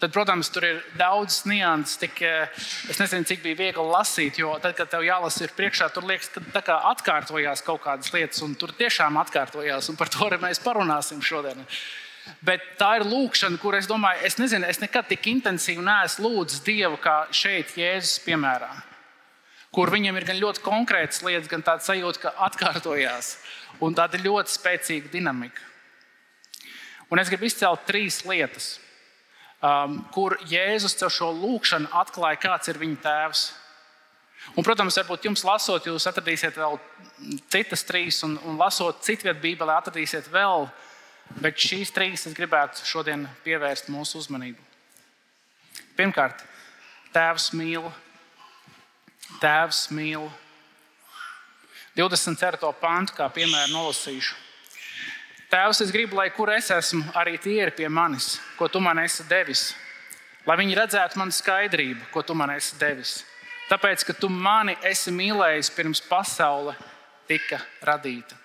Tad, 0.00 0.14
protams, 0.16 0.48
tur 0.48 0.64
ir 0.64 0.78
daudz 0.96 1.42
nianses. 1.44 1.98
Tik, 2.00 2.22
eh, 2.24 2.48
es 2.88 2.96
nezinu, 2.96 3.26
cik 3.28 3.42
bija 3.44 3.58
viegli 3.58 3.84
lasīt, 3.84 4.38
jo 4.40 4.54
tad, 4.62 4.72
kad 4.76 4.88
tev 4.88 5.04
jālasa 5.04 5.44
ir 5.44 5.52
priekšā, 5.52 5.90
tur 5.92 6.06
liekas, 6.08 6.30
ka 6.32 6.62
kā 6.64 6.76
atkārtojās 6.94 7.60
kaut 7.66 7.82
kādas 7.84 8.08
lietas, 8.14 8.40
un 8.40 8.54
tur 8.54 8.72
tiešām 8.72 9.20
atkārtojās. 9.20 9.92
Par 9.98 10.08
to 10.08 10.24
arī 10.24 10.40
mēs 10.40 10.62
parunāsim 10.64 11.20
šodien. 11.20 11.66
Bet 12.40 12.64
tā 12.78 12.96
ir 12.96 13.04
lūkšana, 13.04 13.60
kur 13.60 13.74
es 13.74 13.86
domāju, 13.86 14.24
es 14.24 14.38
nezinu, 14.40 14.64
es 14.64 14.80
nekad 14.80 15.08
tik 15.08 15.20
intensīvi 15.26 15.84
neesmu 15.84 16.28
lūdzis 16.28 16.64
Dievu 16.64 16.96
kā 16.96 17.26
šeit, 17.30 17.76
Jēzus 17.76 18.24
piemērā. 18.24 18.70
Kur 19.70 19.90
viņam 19.90 20.16
ir 20.16 20.24
gan 20.24 20.40
ļoti 20.40 20.64
konkrētas 20.64 21.22
lietas, 21.22 21.48
gan 21.48 21.62
tāds 21.62 21.84
sajūta, 21.84 22.20
ka 22.24 22.36
atkārtojās. 22.48 23.36
Un 23.80 23.94
tāda 23.94 24.16
ļoti 24.16 24.56
spēcīga 24.56 25.12
dinamika. 25.12 25.60
Un 27.10 27.18
es 27.18 27.28
gribu 27.28 27.44
izcelt 27.44 27.84
trīs 27.84 28.24
lietas 28.24 28.78
um, 29.64 30.00
kur 30.14 30.36
Jēzus 30.48 30.96
caur 31.00 31.12
šo 31.14 31.30
lūkšanu 31.36 31.90
atklāja, 32.02 32.40
kāds 32.42 32.70
ir 32.72 32.80
viņa 32.80 33.00
tēvs. 33.04 33.46
Un, 34.56 34.64
protams, 34.64 34.96
varbūt 34.96 35.26
jums 35.28 35.44
lasot, 35.44 35.86
jūs 35.86 36.08
atradīsiet 36.08 36.56
vēl 36.56 36.78
citas 37.52 37.84
trīs, 37.86 38.22
un, 38.26 38.38
un 38.48 38.56
lasot 38.60 39.02
citu 39.04 39.28
vietu 39.28 39.42
Bībelē, 39.44 39.76
atradīsiet 39.76 40.30
vēl. 40.32 40.70
Bet 41.40 41.60
šīs 41.62 41.92
trīs 41.94 42.26
es 42.26 42.34
gribētu 42.34 42.82
šodien 42.88 43.28
pievērst 43.44 43.92
mūsu 43.92 44.18
uzmanību. 44.18 44.58
Pirmkārt, 45.98 46.42
Tēvs 47.14 47.50
mīl. 47.58 47.86
Tēvs 49.42 49.88
mīl. 49.94 50.28
24. 51.98 52.70
pantu, 52.80 53.16
kā 53.18 53.26
piemēram, 53.34 53.74
nolasīšu. 53.74 54.49
Tēvs, 55.50 55.80
es 55.82 55.90
gribu, 55.90 56.14
lai 56.14 56.28
kur 56.30 56.52
es 56.54 56.68
esmu, 56.70 57.02
arī 57.18 57.34
tie 57.42 57.56
ir 57.64 57.72
pie 57.74 57.88
manis, 57.90 58.36
ko 58.54 58.68
tu 58.70 58.78
man 58.78 59.00
esi 59.02 59.24
devis. 59.26 59.72
Lai 60.46 60.54
viņi 60.60 60.76
redzētu 60.78 61.18
manu 61.18 61.34
skaidrību, 61.34 62.06
ko 62.14 62.22
tu 62.22 62.36
man 62.38 62.52
esi 62.54 62.78
devis. 62.78 63.24
Tāpēc, 63.70 64.04
ka 64.06 64.14
tu 64.14 64.30
mani 64.30 64.76
esi 64.86 65.10
mīlējis 65.14 65.72
pirms 65.74 66.00
pasaule 66.06 66.76
tika 67.26 67.58
radīta. 67.86 68.38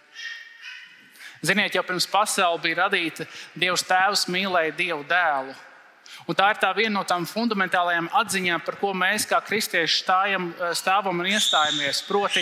Ziniet, 1.46 1.76
jau 1.78 1.84
pirms 1.86 2.08
pasaule 2.10 2.62
bija 2.64 2.84
radīta, 2.84 3.28
Dievs 3.54 3.86
Tēvs 3.86 4.26
mīlēja 4.34 4.74
Dievu 4.78 5.06
dēlu. 5.06 5.54
Un 6.26 6.38
tā 6.38 6.50
ir 6.54 6.62
tā 6.62 6.72
viena 6.74 6.96
no 7.00 7.04
tām 7.06 7.28
fundamentālajām 7.30 8.10
atziņām, 8.18 8.64
par 8.66 8.80
ko 8.82 8.94
mēs 8.98 9.28
kā 9.30 9.38
kristieši 9.46 10.02
stājam, 10.02 10.50
stāvam 10.74 11.22
un 11.22 11.30
iestājamies. 11.30 12.02
Proti, 12.10 12.42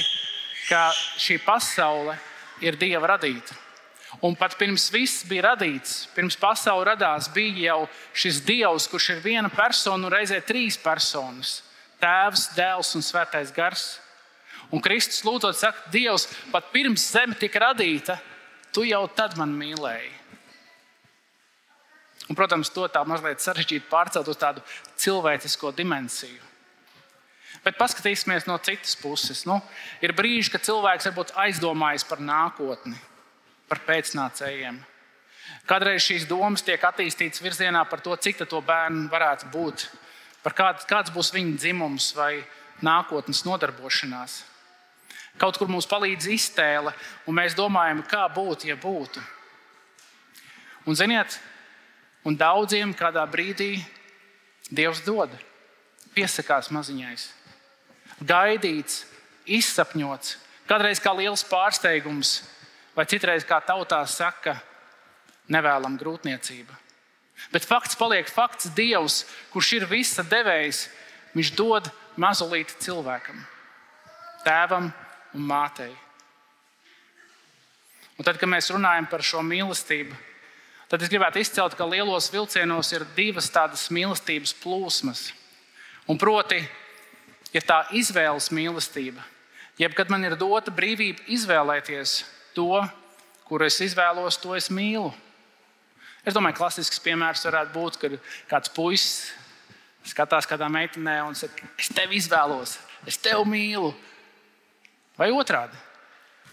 ka 0.70 0.86
šī 1.20 1.42
pasaule 1.44 2.16
ir 2.64 2.80
Dieva 2.80 3.12
radīta. 3.16 3.63
Un 4.22 4.36
pat 4.38 4.56
pirms 4.60 4.90
viss 4.94 5.24
bija 5.26 5.48
radīts, 5.50 6.06
pirms 6.14 6.38
pasaules 6.40 6.86
radās, 6.92 7.30
bija 7.34 7.72
jau 7.72 7.80
šis 8.14 8.42
Dievs, 8.46 8.88
kurš 8.92 9.10
ir 9.16 9.24
viena 9.24 9.50
persona 9.50 10.06
un 10.06 10.14
reizē 10.14 10.40
trīs 10.46 10.78
personas- 10.78 11.62
Tēvs, 12.04 12.50
Dēls 12.54 12.96
un 12.96 13.02
Svētais 13.02 13.54
Gars. 13.56 14.00
Un 14.72 14.82
Kristus 14.82 15.24
lūdzot, 15.24 15.56
saka, 15.56 15.90
Dievs, 15.90 16.28
pat 16.52 16.72
pirms 16.72 17.02
zeme 17.12 17.36
tika 17.36 17.60
radīta, 17.60 18.20
tu 18.72 18.84
jau 18.84 19.08
tad 19.08 19.38
man 19.38 19.50
mīlēji. 19.50 20.12
Un, 22.30 22.36
protams, 22.36 22.70
to 22.70 22.88
tā 22.88 23.04
mazliet 23.06 23.40
sarežģīti 23.40 23.90
pārcelt 23.90 24.28
uz 24.28 24.38
tādu 24.38 24.62
cilvēcisko 24.96 25.74
dimensiju. 25.76 26.42
Bet 27.64 27.78
paskatīsimies 27.78 28.48
no 28.48 28.58
citas 28.58 28.96
puses. 28.96 29.46
Nu, 29.46 29.62
ir 30.02 30.14
brīži, 30.14 30.52
kad 30.52 30.62
cilvēks 30.62 31.06
varbūt 31.10 31.36
aizdomājas 31.36 32.04
par 32.08 32.20
nākotni 32.20 32.96
par 33.74 33.82
pēcnācējiem. 33.88 34.78
Kādreiz 35.66 36.06
šīs 36.06 36.28
domas 36.30 36.62
tiek 36.62 36.82
attīstītas 36.86 37.42
virzienā 37.42 37.82
par 37.90 38.04
to, 38.06 38.14
cik 38.14 38.44
to 38.46 38.60
bērnu 38.62 39.08
varētu 39.10 39.50
būt, 39.54 39.88
par 40.46 40.54
kāds, 40.54 40.86
kāds 40.86 41.14
būs 41.14 41.32
viņa 41.34 41.58
dzimums 41.58 42.12
vai 42.14 42.44
nākotnes 42.86 43.42
nodarbošanās. 43.48 44.44
Kaut 45.42 45.58
kur 45.58 45.72
mums 45.72 45.90
palīdz 45.90 46.30
iztēle, 46.36 46.94
un 47.26 47.40
mēs 47.40 47.58
domājam, 47.58 48.04
kā 48.06 48.28
būtu, 48.30 48.70
ja 48.70 48.78
būtu. 48.78 49.24
Un, 50.86 50.94
ziniet, 51.00 51.40
un 52.28 52.38
daudziem 52.38 52.94
kādā 52.94 53.26
brīdī 53.26 53.78
Dievs 54.74 55.02
dod, 55.06 55.30
piesakās 56.16 56.70
maziņais, 56.74 57.28
gaidīts, 58.24 59.04
izsapņots, 59.46 60.38
kādreiz 60.70 61.02
kā 61.04 61.12
liels 61.18 61.44
pārsteigums, 61.46 62.40
vai 62.96 63.06
citreiz, 63.10 63.46
kā 63.48 63.60
tautā 63.66 64.02
saka, 64.10 64.58
nevēlam 65.52 65.98
grūtniecība. 66.00 66.78
Bet 67.52 67.66
fakts 67.68 67.98
paliek 68.00 68.30
fakts. 68.30 68.70
Dievs, 68.76 69.24
kurš 69.52 69.74
ir 69.80 69.88
visa 69.90 70.24
devējs, 70.24 70.86
viņš 71.34 71.54
dod 71.58 71.90
mazulīti 72.22 72.78
cilvēkam, 72.86 73.40
tēvam 74.46 74.92
un 75.34 75.48
mātei. 75.50 75.92
Un 78.14 78.28
tad, 78.28 78.38
kad 78.38 78.50
mēs 78.50 78.70
runājam 78.72 79.10
par 79.10 79.24
šo 79.26 79.42
mīlestību, 79.46 80.14
tad 80.92 81.02
es 81.02 81.10
gribētu 81.10 81.42
izcelt, 81.42 81.74
ka 81.76 81.88
lielos 81.90 82.30
vilcienos 82.32 82.94
ir 82.94 83.08
divas 83.18 83.50
tādas 83.52 83.88
mīlestības 83.90 84.54
plūsmas. 84.62 85.32
Un 86.08 86.20
proti, 86.22 86.60
ir 87.56 87.66
tā 87.66 87.84
izvēles 87.98 88.52
mīlestība. 88.54 89.24
Jeb 89.82 89.96
kad 89.98 90.12
man 90.14 90.22
ir 90.28 90.36
dota 90.38 90.70
brīvība 90.74 91.26
izvēlēties, 91.34 92.20
to, 92.56 92.82
kuru 93.48 93.68
es 93.68 93.80
izvēlos, 93.84 94.40
to 94.42 94.56
es 94.58 94.70
mīlu. 94.74 95.12
Es 96.24 96.36
domāju, 96.36 96.56
ka 96.56 96.64
klasisks 96.64 97.02
piemērs 97.04 97.44
varētu 97.50 97.74
būt, 97.76 98.00
kad 98.00 98.18
kāds 98.52 98.72
puisis 98.74 99.34
skatās 100.08 100.48
kādā 100.48 100.68
meitenē 100.72 101.20
un 101.28 101.36
saka, 101.36 101.68
es 101.80 101.90
tevi 101.92 102.20
izvēlos, 102.20 102.78
es 103.08 103.20
tevi 103.20 103.44
mīlu. 103.48 103.92
Vai 105.20 105.30
otrādi? 105.36 105.78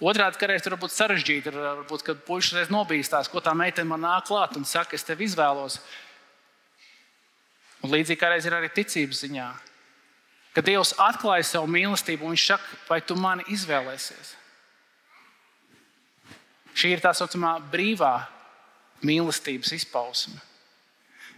Otrādi, 0.01 0.39
ka 0.41 0.49
reizē 0.49 0.65
tur 0.65 0.77
var 0.77 0.83
būt 0.87 0.95
sarežģīti. 0.95 1.53
Varbūt, 1.53 2.05
kad 2.05 2.21
puisis 2.25 2.55
reiz 2.57 2.71
nobīstās, 2.73 3.29
ko 3.29 3.43
tā 3.45 3.53
meitene 3.57 3.89
man 3.89 4.01
nāk 4.05 4.31
klāt 4.31 4.57
un 4.57 4.65
saka, 4.69 4.97
es 4.97 5.05
tevi 5.05 5.27
izvēlos. 5.29 5.77
Un 7.85 7.93
līdzīgi 7.93 8.21
kā 8.21 8.31
reiz 8.33 8.49
ir 8.49 8.57
arī 8.57 8.71
ticības 8.73 9.21
ziņā. 9.27 9.49
Kad 10.57 10.67
Dievs 10.67 10.95
atklāja 10.99 11.47
savu 11.47 11.69
mīlestību, 11.71 12.33
Viņš 12.33 12.47
saka, 12.49 12.79
vai 12.89 13.01
tu 13.05 13.17
mani 13.17 13.45
izvēlēsies? 13.53 14.35
Šī 16.81 16.95
ir 16.95 17.03
tā 17.05 17.13
saucamā 17.13 17.59
brīvā 17.73 18.15
mīlestības 19.05 19.75
izpausme. 19.77 20.39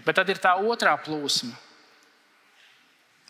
Bet 0.06 0.18
tad 0.18 0.30
ir 0.30 0.38
tā 0.42 0.54
otrā 0.58 0.94
plūsma. 1.02 1.54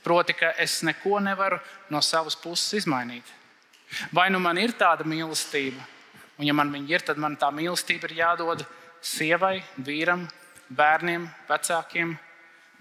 Proti, 0.02 0.35
ka 0.37 0.50
es 0.61 0.81
neko 0.85 1.21
nevaru 1.23 1.61
no 1.92 2.00
savas 2.04 2.37
puses 2.37 2.83
izmainīt. 2.83 3.25
Vai 4.12 4.28
nu 4.33 4.40
man 4.42 4.59
ir 4.59 4.75
tāda 4.76 5.07
mīlestība, 5.09 5.81
un 6.40 6.49
ja 6.49 6.54
man 6.57 6.73
viņa 6.73 6.95
ir, 6.95 7.04
tad 7.07 7.21
man 7.23 7.37
tā 7.40 7.52
mīlestība 7.54 8.09
ir 8.09 8.19
jādod 8.19 8.64
sievai, 9.04 9.61
vīram, 9.85 10.26
bērniem, 10.73 11.28
vecākiem, 11.49 12.16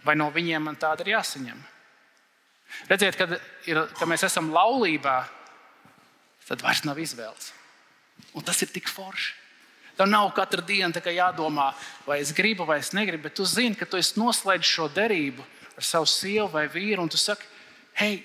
vai 0.03 0.15
no 0.17 0.31
viņiem 0.33 0.65
man 0.65 0.79
tāda 0.81 1.05
ir 1.05 1.13
jāsaņem. 1.15 1.61
Redziet, 2.89 3.17
kad, 3.19 3.35
ir, 3.67 3.83
kad 4.00 4.09
mēs 4.09 4.23
esam 4.25 4.50
laulībā, 4.55 5.17
tad 6.47 6.63
vairs 6.63 6.85
nav 6.88 7.00
izvēles. 7.00 7.51
Un 8.34 8.44
tas 8.48 8.62
ir 8.63 8.72
tik 8.72 8.88
forši. 8.88 9.38
Tev 9.98 10.08
nav 10.08 10.32
katru 10.34 10.63
dienu 10.65 11.01
jādomā, 11.13 11.74
vai 12.08 12.22
es 12.22 12.32
gribu 12.32 12.65
vai 12.65 12.80
es 12.80 12.94
negribu, 12.94 13.24
bet 13.24 13.36
tu 13.36 13.46
zini, 13.46 13.75
ka 13.75 13.86
tu 13.86 13.98
esi 13.98 14.20
noslēdzis 14.20 14.72
šo 14.72 14.88
derību 14.89 15.44
ar 15.77 15.84
savu 15.84 16.08
sievu 16.08 16.48
vai 16.50 16.68
vīru, 16.68 17.01
un 17.03 17.10
tu 17.10 17.18
saki, 17.18 17.46
hei, 18.00 18.24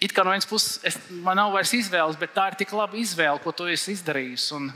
it 0.00 0.12
kā 0.12 0.24
no 0.24 0.30
vienas 0.30 0.46
puses 0.46 0.80
es, 0.84 0.98
man 1.10 1.40
nav 1.40 1.54
vairs 1.54 1.72
izvēles, 1.74 2.18
bet 2.20 2.34
tā 2.36 2.50
ir 2.50 2.58
tik 2.60 2.72
laba 2.76 2.96
izvēle, 3.00 3.40
ko 3.42 3.52
tu 3.52 3.66
esi 3.70 3.94
izdarījis. 3.96 4.46
Un, 4.58 4.70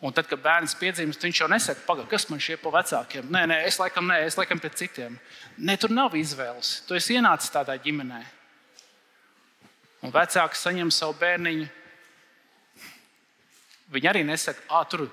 un 0.00 0.16
tad, 0.16 0.26
kad 0.30 0.40
bērns 0.42 0.76
piedzimst, 0.80 1.22
viņš 1.22 1.42
jau 1.42 1.50
nesaka, 1.52 1.84
pagaidi, 1.86 2.10
kas 2.10 2.28
man 2.32 2.42
šie 2.42 2.56
pa 2.60 2.72
vecākiem. 2.78 3.28
Nē, 3.32 3.44
nē, 3.52 3.62
es 3.68 3.78
laikam, 3.82 4.08
nē, 4.08 4.22
es 4.26 4.38
laikam 4.40 4.62
pēc 4.62 4.80
citiem. 4.82 5.18
Nē, 5.58 5.76
tur 5.78 5.92
nav 5.92 6.16
izvēles. 6.16 6.80
Tu 6.88 6.96
esi 6.96 7.20
ienācis 7.20 7.52
tādā 7.52 7.76
ģimenē. 7.84 8.22
Un 10.06 10.14
vecāks 10.14 10.62
saņem 10.64 10.90
savu 10.94 11.16
bērniņu. 11.20 11.68
Viņi 13.96 14.10
arī 14.10 14.22
nesaka, 14.28 14.60
ah, 14.68 14.84
tur 14.84 15.06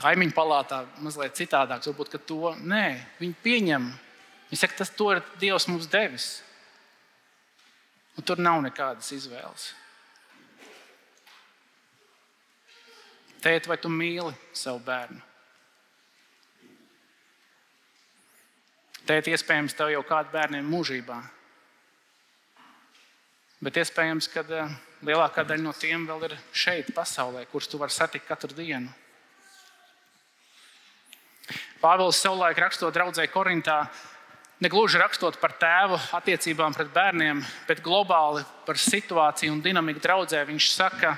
kaimiņu 0.00 0.34
palātā 0.36 0.84
mazliet 1.02 1.34
citādāk. 1.38 1.82
Varbūt 1.88 2.20
to 2.28 2.54
nē, 2.62 2.86
viņi 3.18 3.36
pieņem. 3.42 3.90
Viņi 4.50 4.60
saka, 4.60 4.78
tas 4.80 4.92
ir 4.94 5.22
Dievs 5.42 5.68
mums 5.70 5.90
devis. 5.90 6.28
Un 8.18 8.26
tur 8.26 8.38
nav 8.38 8.60
nekādas 8.62 9.10
izvēles. 9.16 9.70
Tēt, 13.40 13.66
vai 13.70 13.78
tu 13.80 13.88
mīli 13.88 14.34
savu 14.52 14.82
bērnu? 14.84 15.22
Tēt, 19.08 19.30
iespējams, 19.32 19.74
tev 19.74 19.90
jau 19.94 20.02
kādi 20.06 20.30
bērni 20.34 20.60
ir 20.60 20.66
mūžībā. 20.68 21.16
Bet 23.64 23.80
iespējams, 23.80 24.28
ka 24.32 24.44
eh, 24.44 24.74
lielākā 25.06 25.44
daļa 25.46 25.64
no 25.64 25.72
tiem 25.76 26.06
vēl 26.08 26.28
ir 26.28 26.36
šeit, 26.52 26.90
pasaulē, 26.96 27.46
kurus 27.50 27.68
tu 27.70 27.80
vari 27.80 27.94
satikt 27.94 28.28
katru 28.28 28.52
dienu. 28.56 28.92
Pāvils 31.80 32.20
savulaik 32.20 32.58
rakstot 32.60 32.92
draudzē 32.94 33.24
Korintā, 33.32 33.86
negluži 34.60 35.00
rakstot 35.00 35.38
par 35.40 35.54
tēvu 35.56 35.96
attiecībām 36.18 36.76
pret 36.76 36.90
bērniem, 36.92 37.40
bet 37.68 37.80
globāli 37.84 38.44
par 38.66 38.76
situāciju 38.78 39.54
un 39.54 39.62
dinamiku 39.64 40.02
draudzē. 40.04 40.42
Viņš 40.44 40.68
saka, 40.74 41.14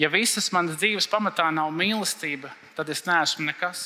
ja 0.00 0.08
visas 0.08 0.48
manas 0.56 0.80
dzīves 0.80 1.10
pamatā 1.12 1.50
nav 1.52 1.68
mīlestība, 1.76 2.50
tad 2.78 2.88
es 2.88 3.04
neesmu 3.04 3.50
nekas. 3.50 3.84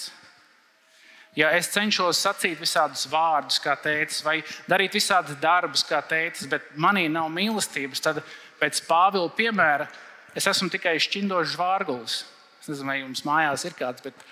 Ja 1.36 1.50
es 1.54 1.68
cenšos 1.70 2.18
sacīt 2.22 2.58
visādus 2.58 3.04
vārdus, 3.10 3.58
kā 3.62 3.76
teicis, 3.78 4.22
vai 4.26 4.40
darīt 4.70 4.94
visādus 4.96 5.36
darbus, 5.42 5.84
kā 5.86 6.00
teicis, 6.02 6.48
bet 6.50 6.70
manī 6.74 7.04
nav 7.12 7.28
mīlestības, 7.34 8.02
tad 8.02 8.22
pēc 8.60 8.82
Pāvila 8.88 9.30
piemēra 9.34 9.86
es 10.36 10.46
esmu 10.50 10.70
tikai 10.72 10.96
šķindošs 11.02 11.56
vārgulis. 11.58 12.22
Es 12.58 12.68
nezinu, 12.70 12.90
vai 12.90 12.98
jums 13.00 13.24
mājās 13.26 13.64
ir 13.68 13.76
kāds, 13.78 14.02
bet 14.04 14.26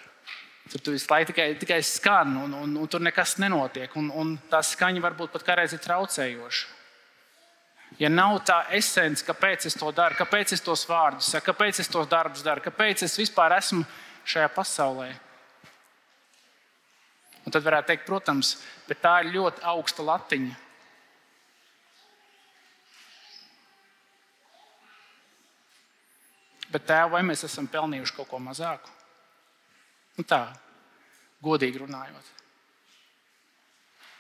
Tur 0.66 0.80
tu 0.80 0.90
visu 0.90 1.06
laiku 1.10 1.30
tikai, 1.30 1.54
tikai 1.54 1.82
skan, 1.82 2.36
un, 2.42 2.52
un, 2.52 2.72
un 2.76 2.88
tur 2.90 3.00
nekas 3.00 3.36
nenotiek. 3.38 3.92
Un, 3.96 4.08
un 4.10 4.32
tā 4.50 4.58
skaņa 4.66 5.02
varbūt 5.04 5.30
pat 5.36 5.44
kādreiz 5.46 5.76
ir 5.76 5.82
traucējoša. 5.84 6.72
Ja 8.02 8.10
nav 8.10 8.40
tā 8.44 8.58
esence, 8.74 9.22
kāpēc 9.24 9.68
es 9.70 9.78
to 9.78 9.92
daru, 9.94 10.18
kāpēc 10.18 10.56
es 10.56 10.64
tos 10.64 10.82
vārdus 10.90 11.30
saku, 11.30 11.52
kāpēc 11.52 11.78
es 11.80 11.88
tos 11.88 12.08
darbus 12.10 12.42
daru, 12.44 12.64
kāpēc 12.64 13.06
es 13.06 13.14
vispār 13.16 13.54
esmu 13.56 13.86
šajā 14.26 14.50
pasaulē. 14.56 15.06
Un 17.46 17.54
tad 17.54 17.62
varētu 17.62 17.92
teikt, 17.92 18.04
protams, 18.08 18.56
bet 18.88 18.98
tā 19.04 19.20
ir 19.22 19.30
ļoti 19.38 19.62
augsta 19.70 20.02
latiņa. 20.02 20.58
Bet 26.72 26.86
tēvā 26.88 27.18
vai 27.18 27.22
mēs 27.26 27.44
esam 27.46 27.68
pelnījuši 27.70 28.16
kaut 28.16 28.30
ko 28.30 28.40
mazāku? 28.42 28.90
Nu 30.16 30.24
tā, 30.26 30.48
godīgi 31.44 31.82
runājot. 31.82 32.32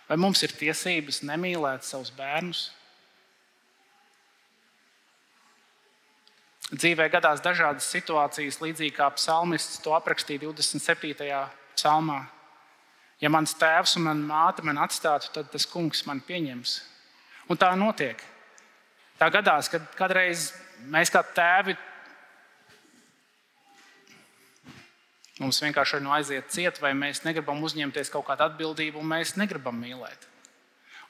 Vai 0.06 0.18
mums 0.20 0.42
ir 0.46 0.54
tiesības 0.54 1.24
nemīlēt 1.26 1.86
savus 1.86 2.12
bērnus? 2.14 2.68
Dzīvē 6.66 7.08
gadās 7.10 7.42
dažādas 7.42 7.86
situācijas, 7.94 8.58
līdzīgi 8.62 8.94
kā 8.96 9.06
psalmists 9.14 9.78
to 9.82 9.94
aprakstīja 9.94 10.48
27. 10.48 11.42
psalmā. 11.78 12.24
Ja 13.22 13.30
mans 13.32 13.54
tēvs 13.56 13.96
un 13.96 14.06
mana 14.08 14.26
māte 14.28 14.64
man 14.66 14.80
atstātu, 14.82 15.30
tad 15.34 15.50
tas 15.52 15.66
kungs 15.70 16.02
man 16.06 16.20
pieņems. 16.26 16.80
Un 17.50 17.58
tā 17.58 17.70
notiek. 17.78 18.20
Tā 19.16 19.30
gadās, 19.32 19.70
kad 19.72 19.86
kādreiz 19.96 20.50
mēs 20.90 21.12
kā 21.14 21.22
tēvi 21.24 21.76
Mums 25.36 25.60
vienkārši 25.60 25.98
ir 25.98 26.04
no 26.04 26.14
aiziet 26.16 26.48
ciet, 26.52 26.78
vai 26.80 26.94
mēs 26.96 27.20
negribam 27.26 27.60
uzņemties 27.66 28.08
kaut 28.12 28.24
kādu 28.30 28.46
atbildību, 28.46 29.02
un 29.02 29.10
mēs 29.10 29.34
negribam 29.36 29.76
mīlēt. 29.76 30.24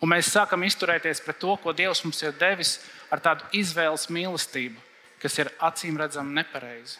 Un 0.02 0.10
mēs 0.12 0.32
sākam 0.34 0.64
izturēties 0.66 1.22
pret 1.24 1.38
to, 1.40 1.54
ko 1.62 1.72
Dievs 1.72 2.02
mums 2.04 2.18
ir 2.24 2.34
devis, 2.36 2.76
ar 3.08 3.22
tādu 3.22 3.46
izvēles 3.56 4.08
mīlestību, 4.12 4.82
kas 5.22 5.38
ir 5.38 5.52
acīm 5.62 5.96
redzama 6.00 6.42
nepareiza. 6.42 6.98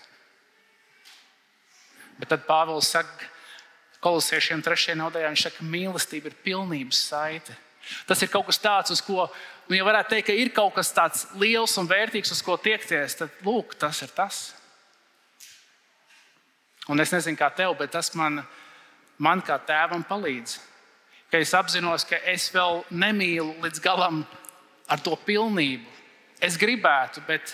Bet 2.17 2.31
tad 2.33 2.47
Pāvils 2.47 2.89
saka, 2.95 3.29
kolosiešiem 4.05 4.63
trešajā 4.65 4.97
nodaļā, 4.97 5.33
viņš 5.35 5.45
saka, 5.49 5.59
ka 5.59 5.71
mīlestība 5.75 6.31
ir 6.31 6.39
pilnības 6.47 7.03
saite. 7.11 7.57
Tas 8.07 8.23
ir 8.23 8.31
kaut 8.31 8.47
kas 8.49 8.59
tāds, 8.63 8.95
uz 8.95 9.03
ko, 9.05 9.27
nu, 9.69 9.77
ja 9.77 9.85
varētu 9.87 10.15
teikt, 10.15 10.29
ka 10.31 10.39
ir 10.39 10.53
kaut 10.55 10.75
kas 10.79 10.95
tāds 10.95 11.27
liels 11.39 11.75
un 11.79 11.91
vērtīgs, 11.91 12.33
uz 12.35 12.41
ko 12.43 12.57
tiekties, 12.59 13.19
tad 13.21 13.45
lūk, 13.47 13.77
tas 13.79 14.01
ir 14.07 14.15
tas. 14.15 14.47
Un 16.93 17.03
es 17.03 17.13
nezinu, 17.13 17.39
kā 17.39 17.51
tev, 17.55 17.75
bet 17.79 17.91
tas 17.95 18.13
man, 18.15 18.41
man 19.19 19.43
kā 19.43 19.59
tēvam 19.67 20.05
palīdz. 20.07 20.59
Ka 21.31 21.41
es 21.43 21.55
apzinos, 21.59 22.05
ka 22.07 22.21
es 22.31 22.47
vēl 22.55 22.85
nemīlu 22.95 23.57
līdz 23.65 23.83
galam 23.83 24.23
ar 24.87 25.03
to 25.03 25.17
pilnību. 25.27 25.89
Es 26.41 26.59
gribētu, 26.61 27.25
bet 27.27 27.51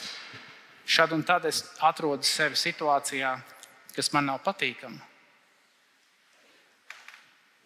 šad 0.85 1.15
un 1.17 1.23
tad 1.25 1.47
es 1.49 1.63
atrodu 1.81 2.27
sevi 2.27 2.59
situācijā, 2.59 3.33
kas 3.97 4.13
man 4.13 4.29
nav 4.29 4.43
patīkama. 4.45 5.01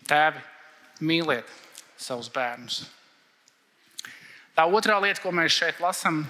Tēvi, 0.07 0.42
mīliet 1.02 1.50
savus 1.98 2.29
bērnus. 2.31 2.85
Tā 4.57 4.64
otrā 4.70 5.00
lieta, 5.02 5.20
ko 5.20 5.33
mēs 5.35 5.57
šeit 5.57 5.81
lasām, 5.83 6.22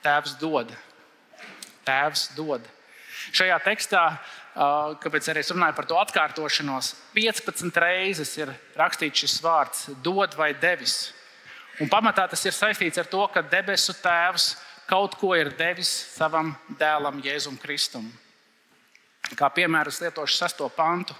Tēvs 0.00 0.38
dod. 0.40 0.70
Tēvs 1.84 2.30
dod. 2.32 2.64
Šajā 3.36 3.58
tekstā 3.66 4.04
kāpēc 4.54 5.28
arī 5.30 5.44
es 5.44 5.52
runāju 5.52 5.76
par 5.76 5.86
to 5.86 5.98
atkārtošanos. 6.00 6.94
15 7.14 7.80
reizes 7.82 8.32
ir 8.38 8.52
rakstīts 8.78 9.24
šis 9.24 9.38
vārds, 9.44 9.86
dod 10.02 10.34
vai 10.38 10.52
devis. 10.54 11.12
Un 11.80 11.88
pamatā 11.88 12.26
tas 12.28 12.42
ir 12.44 12.52
saistīts 12.52 12.98
ar 13.00 13.08
to, 13.08 13.22
ka 13.32 13.40
debesu 13.40 13.94
Tēvs 14.02 14.56
kaut 14.90 15.14
ko 15.16 15.32
ir 15.38 15.52
devis 15.56 15.88
savam 16.16 16.52
dēlam, 16.78 17.22
Jēzum 17.24 17.56
Kristum. 17.62 18.10
Kā 19.38 19.48
piemēram, 19.54 19.92
es 19.92 20.00
lietošu 20.02 20.36
sesto 20.36 20.68
pantu. 20.74 21.14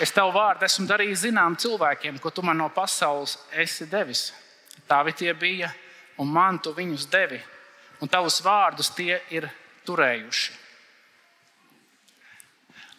Es 0.00 0.12
tev 0.12 0.30
vārdu 0.34 0.64
esmu 0.64 0.86
darījis 0.88 1.24
zinām 1.26 1.56
cilvēkiem, 1.60 2.20
ko 2.20 2.30
tu 2.30 2.44
man 2.46 2.60
no 2.60 2.68
pasaules 2.72 3.38
esi 3.56 3.88
devis. 3.90 4.30
Tavi 4.88 5.12
tie 5.16 5.32
bija, 5.34 5.70
un 6.20 6.28
man 6.30 6.58
tu 6.62 6.72
viņus 6.76 7.08
devi, 7.10 7.40
un 8.00 8.08
tavus 8.08 8.40
vārdus 8.44 8.92
tie 8.94 9.18
ir 9.32 9.48
turējuši. 9.88 10.69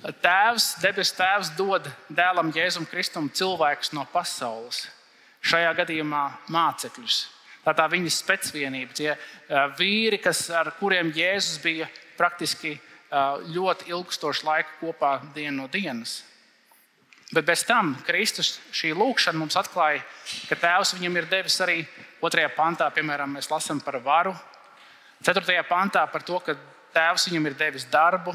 Tēvs, 0.02 0.80
debesu 0.82 1.14
Tēvs 1.20 1.52
dod 1.54 1.86
dēlam 2.10 2.50
Jēzum 2.56 2.88
Kristum 2.90 3.28
cilvēkus 3.30 3.92
no 3.94 4.02
pasaules, 4.10 4.88
šajā 5.46 5.76
gadījumā 5.78 6.24
mācekļus. 6.50 7.20
Tā 7.62 7.76
tā 7.78 7.86
viņa 7.86 8.10
spēcvienība, 8.16 8.96
tie 8.98 9.12
vīri, 9.78 10.18
kas, 10.18 10.48
ar 10.50 10.72
kuriem 10.80 11.14
Jēzus 11.14 11.62
bija 11.62 11.90
praktiski 12.18 12.74
ļoti 13.54 13.92
ilgstošu 13.94 14.48
laiku 14.48 14.78
kopā 14.80 15.20
dienu 15.36 15.62
no 15.62 15.70
dienas. 15.70 16.24
Bet 17.32 17.46
bez 17.48 17.62
tam 17.64 17.94
Kristus 18.04 18.58
šī 18.76 18.96
lūkšana 18.98 19.40
mums 19.40 19.56
atklāja, 19.60 20.02
ka 20.50 20.58
Tēvs 20.58 20.98
viņam 20.98 21.22
ir 21.22 21.30
devis 21.32 21.62
arī 21.64 21.84
otrajā 22.26 22.50
pantā, 22.58 22.90
piemēram, 22.92 23.38
mēs 23.38 23.52
lasām 23.54 23.80
par 23.86 24.02
varu. 24.04 24.34
Ceturtajā 25.22 25.62
pantā 25.70 26.04
par 26.12 26.26
to, 26.26 26.42
ka 26.42 26.58
Tēvs 26.92 27.30
viņam 27.30 27.52
ir 27.52 27.60
devis 27.60 27.86
darbu. 27.86 28.34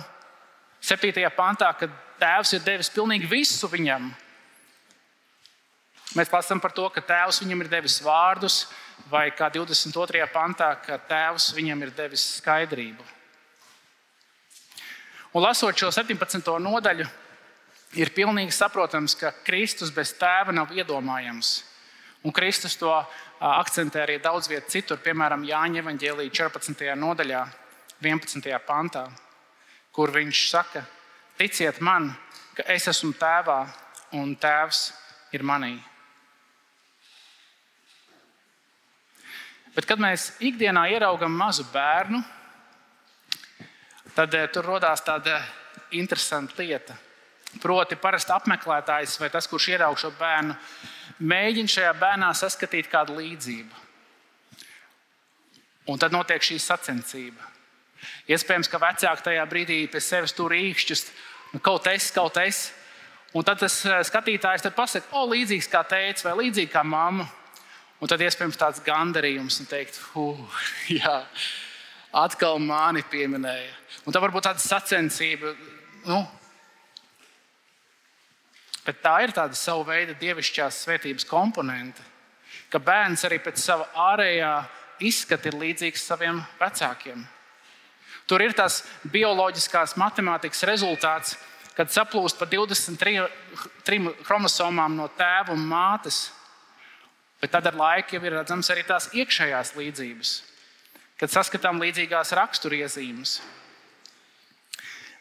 Septītajā 0.86 1.32
pantā, 1.34 1.72
ka 1.74 1.88
Tēvs 2.16 2.54
ir 2.56 2.62
devis 2.64 2.88
pilnīgi 2.94 3.26
visu 3.28 3.68
viņam. 3.68 4.06
Mēs 6.16 6.30
lasām 6.32 6.62
par 6.62 6.72
to, 6.72 6.86
ka 6.94 7.02
Tēvs 7.04 7.42
viņam 7.42 7.64
ir 7.64 7.68
devis 7.72 7.98
vārdus, 8.04 8.62
vai 9.10 9.26
kā 9.34 9.50
22. 9.52 10.22
pantā, 10.32 10.70
ka 10.80 11.00
Tēvs 11.10 11.50
viņam 11.56 11.82
ir 11.84 11.92
devis 11.96 12.24
skaidrību. 12.38 13.04
Un 15.36 15.44
lasot 15.44 15.76
šo 15.76 15.90
17. 15.92 16.46
nodaļu, 16.62 17.04
ir 18.00 18.14
pilnīgi 18.14 18.54
saprotams, 18.54 19.18
ka 19.18 19.34
Kristus 19.44 19.90
bez 19.92 20.14
tēva 20.16 20.54
nav 20.54 20.72
iedomājams. 20.72 21.58
Un 22.24 22.32
Kristus 22.32 22.78
to 22.78 22.94
akcentē 23.42 24.06
arī 24.06 24.16
daudz 24.22 24.48
vietā 24.48 24.70
citur, 24.78 25.02
piemēram, 25.02 25.44
Jāņa 25.44 25.82
Evangelija 25.82 26.32
14. 26.46 26.88
nodaļā, 26.96 27.44
11. 28.00 28.48
pantā, 28.64 29.04
kur 29.96 30.12
viņš 30.12 30.40
saka, 30.50 30.84
ticiet 31.40 31.80
man, 31.80 32.10
ka 32.56 32.66
es 32.72 32.84
esmu 32.92 33.14
tēvā 33.16 33.60
un 34.20 34.34
tēvs 34.36 34.90
ir 35.32 35.44
manī. 35.44 35.74
Bet, 39.76 39.84
kad 39.88 40.00
mēs 40.00 40.30
ikdienā 40.40 40.86
ieraugam 40.92 41.32
mazu 41.36 41.66
bērnu, 41.72 42.22
tad 44.16 44.36
tur 44.52 44.68
radās 44.68 45.04
tāda 45.04 45.40
interesanta 45.96 46.62
lieta. 46.62 46.96
Proti, 47.60 47.96
parasti 48.00 48.32
apmeklētājs 48.36 49.18
vai 49.20 49.28
tas, 49.32 49.48
kurš 49.48 49.68
ieraug 49.74 49.98
šo 50.00 50.12
bērnu, 50.16 50.56
mēģina 51.24 51.72
šajā 51.72 51.92
bērnā 52.00 52.30
saskatīt 52.36 52.88
kādu 52.92 53.16
līdzību. 53.20 53.84
Un 55.92 56.00
tad 56.00 56.12
notiek 56.12 56.42
šī 56.42 56.58
sacensība. 56.60 57.55
Iespējams, 58.30 58.70
ka 58.70 58.80
vecāki 58.82 59.26
tajā 59.28 59.44
brīdī 59.50 59.78
pie 59.90 60.02
sevis 60.04 60.34
tur 60.36 60.54
īkšķus, 60.56 61.04
nu, 61.54 61.60
kaut 61.64 61.86
es, 61.92 62.10
kaut 62.14 62.38
es. 62.42 62.70
Un 63.36 63.44
tad 63.44 63.60
tas 63.60 63.78
eh, 63.84 64.00
skatītājs 64.06 64.64
tad 64.64 64.76
pasakā, 64.76 65.10
o, 65.16 65.26
līdzīgs 65.32 65.68
kā 65.72 65.82
tēvs 65.88 66.24
vai 66.26 66.36
līdzīgs 66.44 66.72
kā 66.72 66.84
mamma. 66.86 67.28
Un 68.00 68.10
tad 68.12 68.20
iespējams 68.20 68.58
tāds 68.60 68.82
gandarījums 68.84 69.60
un 69.62 69.68
teikt, 69.70 69.98
jā, 70.98 71.18
atkal 72.12 72.60
mani 72.60 73.04
pieminēja. 73.10 73.72
Un 74.04 74.14
tā 74.14 74.20
varbūt 74.22 74.50
tāda 74.50 74.62
sacensība. 74.62 75.54
Nu, 76.06 76.20
Bet 78.86 79.00
tā 79.02 79.16
ir 79.24 79.32
tāda 79.34 79.56
sava 79.58 79.82
veida 79.88 80.14
dievišķās 80.14 80.84
svētības 80.84 81.26
komponente, 81.26 82.02
ka 82.70 82.78
bērns 82.78 83.24
arī 83.26 83.40
pēc 83.42 83.58
sava 83.58 83.88
ārējā 84.12 84.50
izskata 85.02 85.50
ir 85.50 85.58
līdzīgs 85.58 86.04
saviem 86.06 86.38
vecākiem. 86.60 87.24
Tur 88.26 88.42
ir 88.42 88.54
tas 88.58 88.80
bioloģiskās 89.12 89.94
matemātikas 90.00 90.64
rezultāts, 90.66 91.36
kad 91.76 91.92
saplūst 91.92 92.38
pa 92.40 92.48
23 92.50 93.28
chromosomām 94.26 94.96
no 94.98 95.06
tēva 95.14 95.54
un 95.54 95.62
mātes. 95.68 96.26
Bet 97.40 97.52
tad 97.52 97.68
ar 97.68 97.76
laiku 97.76 98.16
jau 98.16 98.24
ir 98.24 98.38
redzams 98.38 98.70
arī 98.72 98.82
tās 98.88 99.10
iekšējās 99.14 99.74
līdzības, 99.76 100.32
kad 101.20 101.30
saskatām 101.30 101.78
līdzīgās 101.84 102.32
raksturiezīmes. 102.38 103.36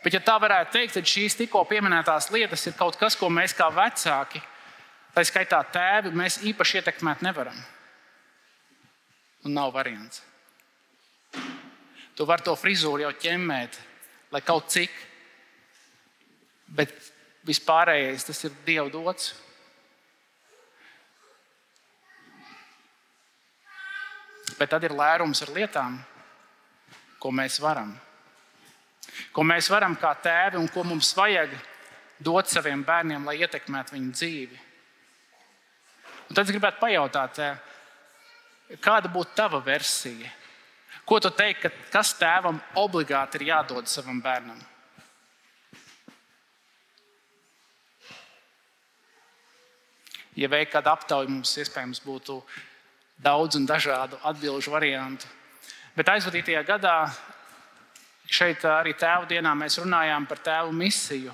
Bet, 0.06 0.14
ja 0.14 0.22
tā 0.22 0.36
varētu 0.38 0.76
teikt, 0.76 0.94
tad 1.00 1.10
šīs 1.10 1.34
tikko 1.40 1.64
pieminētās 1.66 2.30
lietas 2.30 2.68
ir 2.70 2.76
kaut 2.78 2.94
kas, 3.02 3.18
ko 3.18 3.26
mēs 3.34 3.56
kā 3.58 3.72
vecāki, 3.74 4.42
tā 5.16 5.24
skaitā 5.26 5.64
tēvi, 5.74 6.14
mēs 6.14 6.44
īpaši 6.46 6.78
ietekmēt 6.80 7.24
nevaram. 7.26 7.58
Un 9.46 9.58
nav 9.58 9.74
variants. 9.74 10.22
Tu 12.16 12.26
vari 12.28 12.46
to 12.46 12.56
frizūru 12.56 13.04
jau 13.04 13.12
ķemmēt, 13.26 13.80
lai 14.32 14.42
kaut 14.46 14.70
cik, 14.72 14.92
bet 16.78 16.94
vispārējais 17.46 18.28
tas 18.30 18.40
ir 18.48 18.56
Dieva 18.66 18.88
dots. 18.90 19.34
Bet 24.56 24.72
tad 24.72 24.88
ir 24.88 24.96
lērums 24.96 25.44
ar 25.44 25.52
lietām, 25.52 26.00
ko 27.20 27.34
mēs 27.36 27.60
varam 27.60 27.92
ko 29.36 29.44
mēs 29.48 29.70
varam 29.72 29.96
kā 30.00 30.14
tēvi 30.24 30.60
un 30.60 30.70
ko 30.72 30.84
mums 30.88 31.14
vajag 31.18 31.54
dot 32.24 32.50
saviem 32.52 32.84
bērniem, 32.86 33.26
lai 33.28 33.38
ietekmētu 33.44 33.96
viņu 33.96 34.12
dzīvi. 34.16 34.60
Un 36.30 36.38
tad 36.38 36.46
es 36.46 36.54
gribētu 36.56 36.82
pajautāt, 36.82 37.40
eh, 37.40 38.78
kāda 38.82 39.12
būtu 39.12 39.36
tava 39.36 39.60
versija? 39.60 40.32
Ko 41.06 41.20
tu 41.22 41.30
teiksi, 41.30 41.70
kas 41.94 42.16
tēvam 42.18 42.58
obligāti 42.82 43.40
ir 43.40 43.52
jādod 43.52 43.90
savam 43.90 44.22
bērnam? 44.22 44.58
Ja 50.36 50.50
veikt 50.52 50.74
kādu 50.74 50.92
aptauju, 50.92 51.32
mums 51.32 51.54
iespējams 51.62 52.02
būtu 52.04 52.42
daudz 53.24 53.56
un 53.56 53.70
dažādu 53.70 54.18
atbildžu 54.26 54.74
variantu. 54.74 55.30
Bet 55.96 56.10
aizvadītajā 56.12 56.66
gadā 56.68 56.98
Šeit 58.26 58.64
arī 58.66 58.96
tēva 58.98 59.28
dienā 59.30 59.52
mēs 59.58 59.78
runājām 59.82 60.26
par 60.26 60.40
tēvu 60.42 60.72
misiju, 60.74 61.34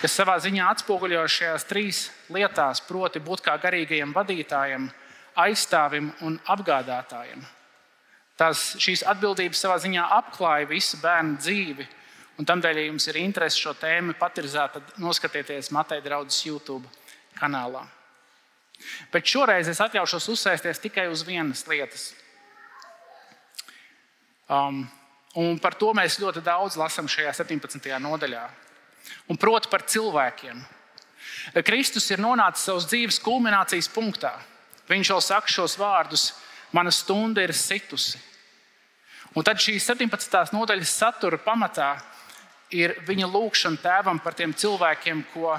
kas 0.00 0.14
savā 0.16 0.38
ziņā 0.40 0.70
atspoguļo 0.72 1.24
šajās 1.28 1.66
trīs 1.68 2.00
lietās, 2.32 2.80
proti, 2.88 3.20
būt 3.20 3.44
kā 3.44 3.58
garīgajam 3.60 4.14
vadītājam, 4.16 4.88
aizstāvim 5.44 6.08
un 6.24 6.38
apgādātājam. 6.48 7.44
Tās, 8.38 8.72
šīs 8.82 9.04
atbildības 9.06 9.60
savā 9.62 9.76
ziņā 9.82 10.08
apklāja 10.16 10.66
visu 10.70 10.98
bērnu 11.02 11.38
dzīvi. 11.38 11.86
Un 12.38 12.48
tādēļ, 12.48 12.80
ja 12.80 12.88
jums 12.88 13.06
ir 13.10 13.20
interese 13.20 13.60
šo 13.60 13.76
tēmu 13.78 14.16
patrizēt, 14.18 14.74
tad 14.74 14.96
noskatieties 14.98 15.70
Mateja 15.74 16.02
draudzes 16.02 16.40
YouTube 16.48 16.90
kanālā. 17.38 17.84
Bet 19.14 19.30
šoreiz 19.30 19.70
es 19.70 19.78
atļaušos 19.80 20.26
uzsēsties 20.34 20.82
tikai 20.82 21.06
uz 21.12 21.22
vienas 21.26 21.62
lietas. 21.70 22.10
Um, 24.50 24.82
Un 25.34 25.58
par 25.58 25.74
to 25.74 25.90
mēs 25.96 26.20
ļoti 26.22 26.44
daudz 26.46 26.76
lasām 26.78 27.08
šajā 27.10 27.32
17. 27.34 27.90
nodaļā. 27.98 28.44
Un 29.30 29.38
proti 29.40 29.70
par 29.70 29.82
cilvēkiem. 29.82 30.60
Kristus 31.66 32.06
ir 32.14 32.22
nonācis 32.22 32.68
savas 32.68 32.86
dzīves 32.86 33.18
kulminācijas 33.22 33.90
punktā. 33.90 34.30
Viņš 34.86 35.10
jau 35.10 35.18
saka 35.24 35.50
šos 35.50 35.74
vārdus: 35.80 36.28
Mana 36.74 36.90
stunda 36.90 37.42
ir 37.44 37.54
situsi. 37.54 38.18
Un 39.34 39.46
tad 39.46 39.60
šīs 39.62 39.86
17. 39.86 40.54
nodaļas 40.54 40.90
satura 40.90 41.38
pamatā 41.38 41.92
ir 42.74 42.96
viņa 43.06 43.28
lūgšana 43.30 43.78
tēvam 43.82 44.18
par 44.22 44.34
tiem 44.34 44.54
cilvēkiem, 44.54 45.22
ko 45.30 45.54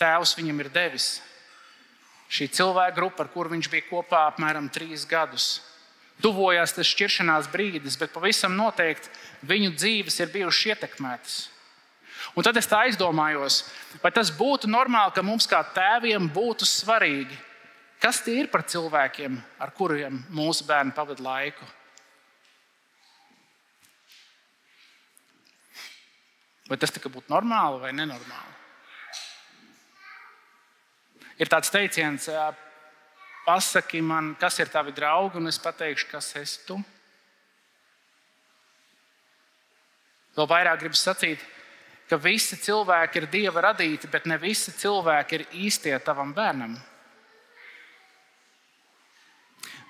tēvs 0.00 0.34
viņam 0.38 0.64
ir 0.64 0.70
devis. 0.74 1.08
Šī 2.26 2.48
cilvēka 2.50 2.96
grupa, 2.96 3.22
ar 3.22 3.30
kuru 3.30 3.54
viņš 3.54 3.70
bija 3.70 3.86
kopā 3.86 4.26
apmēram 4.32 4.66
trīs 4.74 5.06
gadus. 5.06 5.60
Tuvojās 6.22 6.74
tas 6.74 6.88
šķiršanās 6.90 7.50
brīdis, 7.52 7.98
bet 8.00 8.14
pavisam 8.14 8.56
noteikti 8.56 9.10
viņu 9.46 9.74
dzīves 9.76 10.18
ir 10.22 10.32
bijušas 10.32 10.72
ietekmētas. 10.72 11.36
Un 12.34 12.44
tad 12.44 12.56
es 12.58 12.66
tā 12.66 12.82
aizdomājos, 12.86 13.62
vai 14.02 14.10
tas 14.10 14.32
būtu 14.34 14.68
normāli, 14.70 15.14
ka 15.14 15.22
mums 15.22 15.46
kā 15.46 15.60
tēviem 15.76 16.26
būtu 16.32 16.66
svarīgi, 16.66 17.36
kas 18.06 18.20
tie 18.22 18.36
ir 18.38 18.46
par 18.46 18.62
cilvēkiem, 18.62 19.34
ar 19.58 19.72
kuriem 19.74 20.20
mūsu 20.30 20.62
bērni 20.68 20.94
pavadīja 20.94 21.26
laiku. 21.26 21.66
Vai 26.70 26.78
tas 26.78 26.94
būtu 26.94 27.26
normāli 27.30 27.82
vai 27.82 27.90
nenormāli? 27.94 28.54
Ir 31.42 31.50
tāds 31.50 31.70
teiciens, 31.74 32.30
pasaki 33.44 34.00
man, 34.02 34.34
kas 34.38 34.62
ir 34.62 34.70
tavi 34.70 34.94
draugi, 34.94 35.42
un 35.42 35.50
es 35.50 35.58
pateikšu, 35.58 36.06
kas 36.14 36.30
esi 36.38 36.62
tu. 36.66 36.78
Vēl 40.38 40.46
vairāk 40.46 40.84
gribu 40.84 40.98
sacīt, 40.98 41.42
ka 42.06 42.22
visi 42.22 42.54
cilvēki 42.54 43.18
ir 43.18 43.32
dieva 43.34 43.66
radīti, 43.72 44.06
bet 44.06 44.30
ne 44.30 44.38
visi 44.38 44.70
cilvēki 44.70 45.40
ir 45.40 45.50
īstie 45.66 45.98
tavam 46.06 46.30
bērnam. 46.36 46.78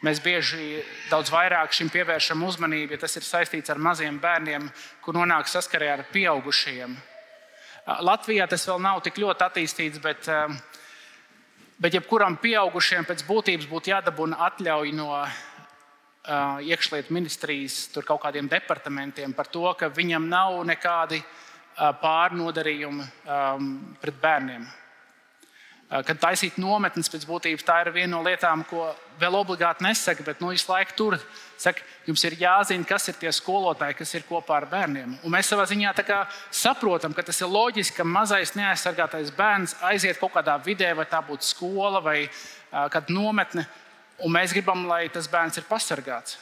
Mēs 0.07 0.23
bieži 0.23 0.85
daudz 1.11 1.33
vairāk 1.35 1.75
šim 1.75 1.91
pievēršam 1.91 2.45
uzmanību, 2.47 2.95
ja 2.95 3.03
tas 3.03 3.17
ir 3.19 3.27
saistīts 3.27 3.73
ar 3.73 3.81
maziem 3.83 4.21
bērniem, 4.23 4.69
kur 5.03 5.17
nonāk 5.19 5.51
saskarē 5.51 5.93
ar 5.97 6.07
pieaugušajiem. 6.13 6.97
Latvijā 8.07 8.47
tas 8.51 8.67
vēl 8.69 8.83
nav 8.83 9.01
tik 9.03 9.19
ļoti 9.23 9.47
attīstīts, 9.47 10.03
bet 10.03 10.31
Bet 11.77 11.93
jebkuram 11.93 12.39
pieaugušajam 12.41 13.05
pēc 13.05 13.23
būtības 13.29 13.67
būtu 13.69 13.91
jādabūna 13.91 14.39
atļauja 14.47 14.95
no 14.97 15.11
iekšlietu 16.65 17.13
ministrijas 17.13 17.91
kaut 18.01 18.23
kādiem 18.23 18.49
departamentiem 18.49 19.35
par 19.37 19.51
to, 19.53 19.67
ka 19.77 19.91
viņam 19.93 20.25
nav 20.31 20.57
nekādi 20.65 21.21
pārnodarījumi 21.77 23.05
um, 23.05 23.69
pret 24.01 24.17
bērniem. 24.23 24.65
Uh, 25.87 26.01
kad 26.03 26.19
taisīt 26.19 26.57
nometnes, 26.59 27.07
pēc 27.13 27.23
būtības 27.29 27.63
tā 27.63 27.77
ir 27.85 27.93
viena 27.95 28.17
no 28.17 28.23
lietām, 28.27 28.65
ko 28.67 28.89
vēl 29.21 29.37
obligāti 29.39 29.85
nesaka, 29.87 30.25
bet 30.27 30.41
nu, 30.43 30.51
visu 30.51 30.67
laiku 30.73 30.97
tur 30.99 31.17
saka, 31.57 31.85
jums 32.09 32.25
ir 32.27 32.35
jāzina, 32.41 32.85
kas 32.89 33.07
ir 33.07 33.15
tie 33.21 33.31
skolotāji, 33.31 33.95
kas 34.01 34.15
ir 34.19 34.27
kopā 34.27 34.59
ar 34.59 34.67
bērniem. 34.73 35.15
Un 35.23 35.33
mēs 35.33 35.53
savā 35.53 35.63
ziņā 35.71 35.95
saprotam, 36.51 37.15
ka 37.15 37.23
tas 37.23 37.39
ir 37.41 37.53
loģiski, 37.53 38.01
ka 38.01 38.05
mazais 38.05 38.57
neaizsargātais 38.59 39.31
bērns 39.37 39.77
aiziet 39.87 40.19
kaut 40.19 40.35
kādā 40.35 40.59
vidē, 40.65 40.91
vai 40.99 41.07
tā 41.07 41.23
būtu 41.23 41.47
skola 41.47 42.03
vai 42.03 42.25
uh, 42.27 42.89
kāda 42.91 43.15
nometne 43.15 43.67
un 44.25 44.33
mēs 44.33 44.55
gribam, 44.57 44.87
lai 44.89 45.07
tas 45.13 45.29
bērns 45.31 45.61
ir 45.61 45.69
pasargāts. 45.69 46.39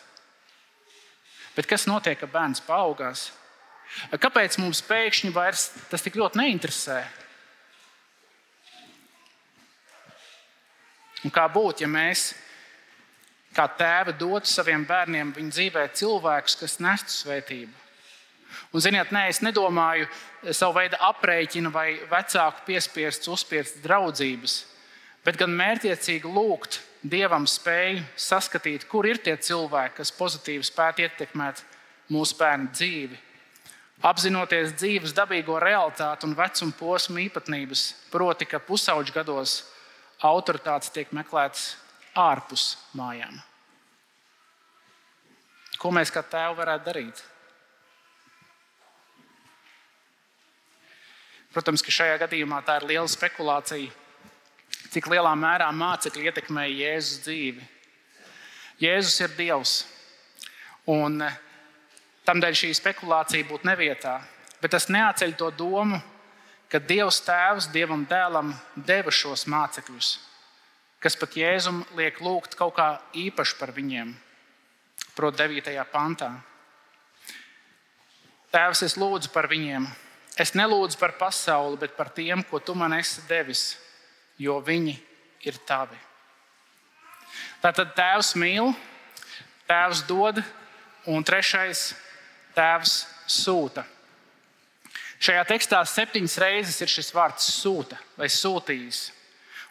Bet 1.54 1.68
kas 1.70 1.86
notiek, 1.86 2.18
kad 2.18 2.32
bērns 2.32 2.62
paaugās? 2.66 3.28
Kāpēc 4.18 4.56
mums 4.58 4.80
pēkšņi 4.88 5.30
vairs 5.34 5.68
tas 5.90 6.02
tik 6.02 6.16
ļoti 6.18 6.40
neinteresē? 6.40 7.02
Un 11.24 11.32
kā 11.32 11.46
būtu, 11.48 11.84
ja 11.84 11.88
mēs, 11.88 12.32
kā 13.56 13.64
tēvi, 13.78 14.16
dotu 14.20 14.50
saviem 14.50 14.84
bērniem 14.84 15.32
viņu 15.36 15.54
dzīvē 15.56 15.86
cilvēkus, 15.96 16.58
kas 16.60 16.78
nestu 16.84 17.14
svētību? 17.14 17.72
Un, 18.74 18.82
ziniet, 18.82 19.10
nē, 19.14 19.28
es 19.32 19.40
nedomāju 19.42 20.06
savu 20.52 20.78
veidu 20.78 20.98
aprēķinu 21.02 21.72
vai 21.74 21.88
vecāku 22.10 22.66
piespiestu, 22.68 23.32
uzspiestas 23.34 23.82
draudzības, 23.82 24.56
bet 25.24 25.38
gan 25.40 25.54
mērķiecīgi 25.58 26.30
lūgt 26.30 26.82
Dievam 27.04 27.44
spēju 27.44 28.00
saskatīt, 28.16 28.86
kur 28.88 29.04
ir 29.04 29.18
tie 29.20 29.34
cilvēki, 29.36 29.98
kas 29.98 30.12
pozitīvi 30.16 30.64
spētu 30.64 31.04
ietekmēt 31.04 31.60
mūsu 32.08 32.38
bērnu 32.38 32.70
dzīvi. 32.72 33.18
Apzinoties 34.04 34.72
dzīves 34.76 35.12
dabīgo 35.16 35.58
realitāti 35.60 36.24
un 36.24 36.32
vecuma 36.36 36.72
posmu 36.78 37.20
īpatnības, 37.26 37.82
proti, 38.12 38.48
ka 38.48 38.60
pusauģu 38.60 39.12
gados 39.16 39.58
autoritātes 40.24 40.92
tiek 40.94 41.10
meklētas 41.12 41.74
ārpus 42.16 42.74
mājām. 42.96 43.36
Ko 45.78 45.90
mēs 45.92 46.12
kā 46.14 46.22
tēvi 46.24 46.56
varētu 46.58 46.88
darīt? 46.88 47.24
Protams, 51.54 51.84
ka 51.84 51.92
šajā 51.94 52.16
gadījumā 52.24 52.62
tā 52.66 52.80
ir 52.80 52.88
liela 52.88 53.10
spekulācija 53.10 53.92
cik 54.94 55.08
lielā 55.10 55.32
mērā 55.38 55.66
mācekļi 55.74 56.28
ietekmēja 56.30 56.74
Jēzus 56.78 57.22
dzīvi. 57.24 57.64
Jēzus 58.82 59.20
ir 59.24 59.32
Dievs. 59.38 59.72
Un 60.90 61.22
eh, 61.24 61.38
tamdēļ 62.28 62.58
šī 62.60 62.70
spekulācija 62.78 63.48
būtu 63.48 63.66
nevietā. 63.66 64.18
Bet 64.62 64.74
tas 64.76 64.86
neatceļ 64.92 65.34
to 65.40 65.50
domu, 65.58 65.98
ka 66.72 66.80
Dievs 66.82 67.20
Tēvs 67.26 67.68
Dievam 67.74 68.06
dēlam 68.08 68.54
deva 68.74 69.12
šos 69.14 69.46
mācekļus, 69.50 70.14
kas 71.02 71.18
pat 71.20 71.36
Jēzum 71.38 71.84
liek 71.98 72.20
lūgt 72.24 72.56
kaut 72.58 72.76
kā 72.78 72.88
īpaši 73.12 73.58
par 73.60 73.74
viņiem, 73.76 74.14
proti, 75.14 75.44
9. 75.44 75.86
pantā. 75.92 76.32
Tēvs, 78.54 78.84
es 78.86 78.98
lūdzu 78.98 79.32
par 79.34 79.50
viņiem. 79.50 79.86
Es 80.38 80.54
nelūdzu 80.54 80.98
par 80.98 81.14
pasauli, 81.18 81.78
bet 81.78 81.94
par 81.94 82.10
tiem, 82.14 82.42
ko 82.46 82.58
tu 82.58 82.74
man 82.74 82.94
esi 82.96 83.22
devis 83.28 83.74
jo 84.38 84.58
viņi 84.64 84.94
ir 85.46 85.58
tavi. 85.66 85.98
Tātad 87.62 87.94
Tēvs 87.96 88.34
mīl, 88.38 88.72
Tēvs 89.68 90.04
dod, 90.08 90.40
un 91.08 91.24
trešais 91.24 91.92
Tēvs 92.56 93.04
sūta. 93.30 93.84
Šajā 95.24 95.44
tekstā 95.48 95.78
septiņas 95.88 96.34
reizes 96.42 96.82
ir 96.84 96.90
šis 96.92 97.14
vārds 97.16 97.46
sūta 97.48 97.96
vai 98.18 98.26
sūtījis. 98.28 99.06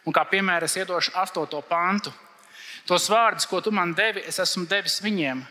Un 0.04 0.14
kā 0.16 0.24
piemēra 0.26 0.66
es 0.66 0.74
iedošu 0.80 1.12
astoto 1.20 1.60
pantu. 1.68 2.10
Tos 2.88 3.06
vārdus, 3.08 3.46
ko 3.46 3.60
tu 3.62 3.70
man 3.70 3.94
devi, 3.94 4.24
es 4.26 4.40
esmu 4.42 4.66
devis 4.68 4.98
viņiem, 5.04 5.44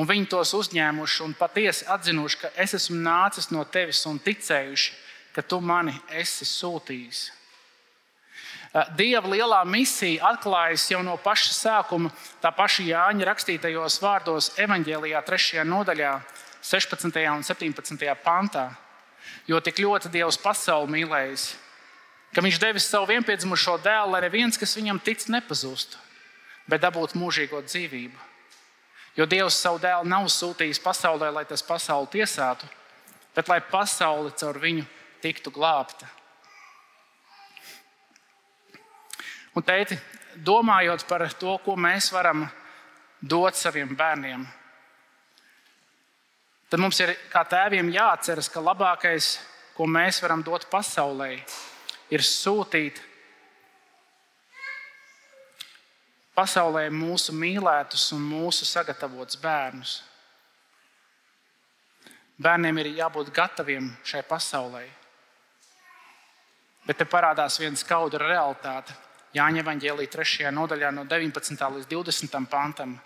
un 0.00 0.08
viņi 0.08 0.30
tos 0.32 0.54
uzņēmuši 0.56 1.22
un 1.26 1.34
patiesi 1.38 1.84
atzinuši, 1.92 2.38
ka 2.40 2.50
es 2.64 2.72
esmu 2.78 2.96
nācis 3.04 3.50
no 3.52 3.62
tevis 3.68 4.00
un 4.10 4.16
ticējuši, 4.18 4.94
ka 5.36 5.44
tu 5.44 5.60
mani 5.60 5.92
esi 6.22 6.46
sūtījis. 6.48 7.20
Eh, 8.74 8.88
Dieva 8.96 9.28
lielā 9.30 9.60
misija 9.68 10.32
atklājas 10.32 10.88
jau 10.90 11.02
no 11.06 11.18
paša 11.20 11.52
sākuma, 11.58 12.10
tā 12.42 12.50
paša 12.54 12.88
Jāņa 12.88 13.28
rakstītajos 13.28 14.00
vārdos, 14.02 14.54
evanģēlijā, 14.58 15.20
3. 15.28 15.66
nodaļā, 15.68 16.14
16. 16.64 17.28
un 17.36 17.44
17. 17.46 18.16
pantā. 18.24 18.70
Jo 19.48 19.60
tik 19.60 19.82
ļoti 19.84 20.10
Dievs 20.12 20.38
pasauli 20.40 20.92
mīlējis, 20.98 21.48
ka 22.34 22.42
Viņš 22.42 22.58
devis 22.58 22.86
savu 22.90 23.06
vienpiedzimušo 23.12 23.76
dēlu, 23.84 24.14
lai 24.14 24.24
neviens, 24.26 24.58
kas 24.58 24.74
viņam 24.76 24.98
tic, 25.04 25.22
nepazustu, 25.30 26.00
bet 26.66 26.82
dabūtu 26.82 27.18
mūžīgo 27.20 27.60
dzīvību. 27.62 28.18
Jo 29.14 29.28
Dievs 29.30 29.60
savu 29.60 29.78
dēlu 29.78 30.08
nav 30.10 30.26
sūtījis 30.32 30.82
pasaulē, 30.82 31.30
lai 31.30 31.44
tas 31.46 31.62
pasauli 31.62 32.10
tiesātu, 32.16 32.66
bet 33.36 33.48
lai 33.48 33.60
pasaule 33.62 34.32
caur 34.34 34.58
viņu 34.58 34.82
tiktu 35.22 35.52
glābta. 35.54 36.08
Un, 39.54 39.62
tēti, 39.62 39.94
domājot 40.34 41.06
par 41.06 41.28
to, 41.38 41.54
ko 41.62 41.76
mēs 41.78 42.10
varam 42.10 42.48
dot 43.22 43.54
saviem 43.54 43.94
bērniem, 43.94 44.42
tad 46.74 46.82
mums 46.82 46.98
ir 46.98 47.12
kā 47.30 47.44
tēviem 47.46 47.86
jāatceras, 47.94 48.48
ka 48.50 48.58
labākais, 48.58 49.36
ko 49.76 49.86
mēs 49.86 50.16
varam 50.24 50.40
dot 50.42 50.64
pasaulē, 50.66 51.36
ir 52.10 52.24
sūtīt 52.26 52.98
pasaulē 56.34 56.88
mūsu 56.90 57.30
mīlētus 57.38 58.08
un 58.16 58.26
mūsu 58.26 58.66
sagatavotus 58.66 59.38
bērnus. 59.38 59.94
Bērniem 62.42 62.82
ir 62.82 62.90
jābūt 62.98 63.30
gataviem 63.30 63.92
šai 64.02 64.26
pasaulē. 64.26 64.82
Bet 66.90 66.98
te 66.98 67.06
parādās 67.06 67.62
viena 67.62 67.78
skaudra 67.78 68.26
realitāte. 68.34 68.98
Jāņa 69.38 69.62
Evangelija 69.62 70.16
3. 70.18 70.50
nodaļā, 70.50 70.90
no 70.90 71.06
19. 71.06 71.70
līdz 71.78 71.92
20. 71.94 72.46
pantam. 72.50 72.98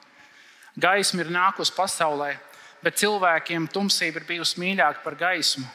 Gaisma 0.81 1.21
ir 1.21 1.37
nākusi 1.37 1.77
pasaulē, 1.77 2.39
bet 2.85 3.01
cilvēkiem 3.01 3.69
tumsība 3.73 4.21
ir 4.21 4.29
bijusi 4.29 4.61
mīļāka 4.63 5.03
par 5.05 5.17
gaismu. 5.19 5.67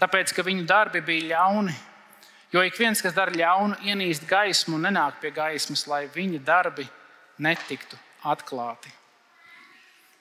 Tāpēc, 0.00 0.32
ka 0.34 0.44
viņu 0.46 0.66
darbi 0.68 1.02
bija 1.04 1.34
ļauni. 1.34 1.74
Jo 2.50 2.62
ik 2.66 2.78
viens, 2.78 3.02
kas 3.02 3.14
dara 3.14 3.34
ļaunu, 3.34 3.78
ienīst 3.86 4.26
gaismu 4.28 4.78
un 4.78 4.88
nenāk 4.88 5.20
pie 5.22 5.30
gaismas, 5.34 5.86
lai 5.86 6.06
viņa 6.10 6.40
darbi 6.44 6.86
netiktu 7.38 7.98
atklāti. 8.26 8.90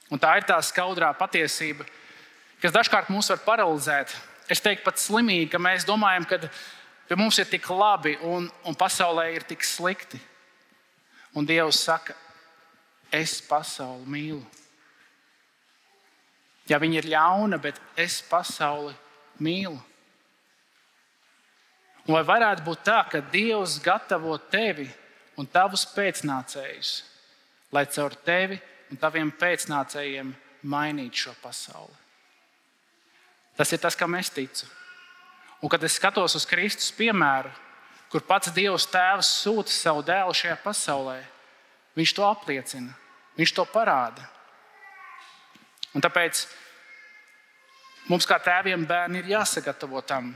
Un 0.10 0.22
tā 0.22 0.36
ir 0.38 0.46
tā 0.50 0.58
skaudrā 0.66 1.10
patiesība, 1.18 1.86
kas 2.62 2.74
dažkārt 2.74 3.10
mūs 3.14 3.30
var 3.34 3.42
paralizēt. 3.46 4.14
Es 4.50 4.62
teiktu, 4.62 4.84
pat 4.86 5.02
slimīgi, 5.02 5.52
ka 5.54 5.62
mēs 5.62 5.86
domājam, 5.86 6.26
ka 6.26 6.42
Pie 7.10 7.18
mums 7.18 7.40
ir 7.42 7.48
tik 7.50 7.66
labi 7.74 8.20
un, 8.22 8.46
un 8.70 8.76
pasaulē 8.78 9.32
ir 9.34 9.42
tik 9.50 9.64
slikti. 9.66 10.20
Un 11.34 11.46
Dievs 11.46 11.80
saka, 11.82 12.14
es 13.10 13.40
pasauli 13.42 14.06
mīlu. 14.06 14.44
Ja 16.70 16.78
viņi 16.78 17.02
ir 17.02 17.10
ļauna, 17.10 17.58
bet 17.62 17.80
es 17.98 18.20
pasauli 18.30 18.94
mīlu. 19.42 19.80
Un 22.10 22.16
vai 22.16 22.24
varētu 22.26 22.66
būt 22.66 22.84
tā, 22.86 23.00
ka 23.10 23.22
Dievs 23.34 23.78
gatavo 23.84 24.38
tevi 24.50 24.88
un 25.38 25.46
tavus 25.50 25.86
pēcnācējus, 25.94 26.94
lai 27.74 27.86
caur 27.90 28.16
tevi 28.26 28.58
un 28.90 28.98
taviem 29.02 29.32
pēcnācējiem 29.38 30.32
mainītu 30.70 31.26
šo 31.26 31.34
pasauli? 31.42 31.98
Tas 33.58 33.74
ir 33.76 33.82
tas, 33.84 33.98
kam 34.00 34.16
es 34.16 34.32
ticu. 34.32 34.66
Un 35.60 35.70
kad 35.70 35.84
es 35.84 35.98
skatos 36.00 36.38
uz 36.40 36.46
Kristus 36.48 36.94
piemēru, 36.96 37.52
kur 38.10 38.24
pats 38.26 38.54
Dievs 38.56 38.88
Tēvs 38.90 39.30
sūta 39.44 39.74
savu 39.74 40.02
dēlu 40.08 40.34
šajā 40.34 40.56
pasaulē, 40.64 41.20
viņš 42.00 42.14
to 42.16 42.26
apliecina, 42.26 42.96
viņš 43.38 43.54
to 43.58 43.66
parāda. 43.70 44.24
Un 45.96 46.04
tāpēc 46.06 46.44
mums, 48.10 48.28
kā 48.30 48.38
tēviem, 48.44 48.86
bērni 48.88 49.24
ir 49.24 49.32
jāsagatavo 49.34 50.04
tam. 50.06 50.32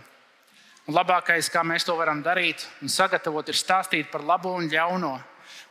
Un 0.87 0.97
labākais, 0.97 1.51
kā 1.51 1.61
mēs 1.63 1.85
to 1.87 1.95
varam 1.95 2.23
darīt 2.23 2.65
un 2.81 2.91
sagatavot, 2.91 3.47
ir 3.47 3.59
stāstīt 3.59 4.09
par 4.11 4.25
labo 4.25 4.51
un 4.57 4.67
ļauno, 4.71 5.13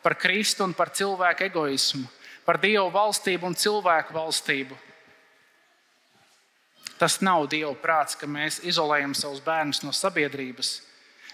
par 0.03 0.16
Kristu 0.21 0.64
un 0.64 0.73
par 0.75 0.95
cilvēku 0.95 1.51
egoismu, 1.51 2.07
par 2.47 2.61
Dievu 2.62 2.88
valstību 2.95 3.51
un 3.51 3.59
cilvēku 3.59 4.16
valstību 4.16 4.79
Tas 7.03 7.16
nav 7.18 7.49
Dieva 7.51 7.73
prāts, 7.83 8.14
ka 8.14 8.29
mēs 8.31 8.61
izolējam 8.62 9.11
savus 9.18 9.40
bērnus 9.42 9.81
no 9.83 9.90
sabiedrības, 9.90 10.68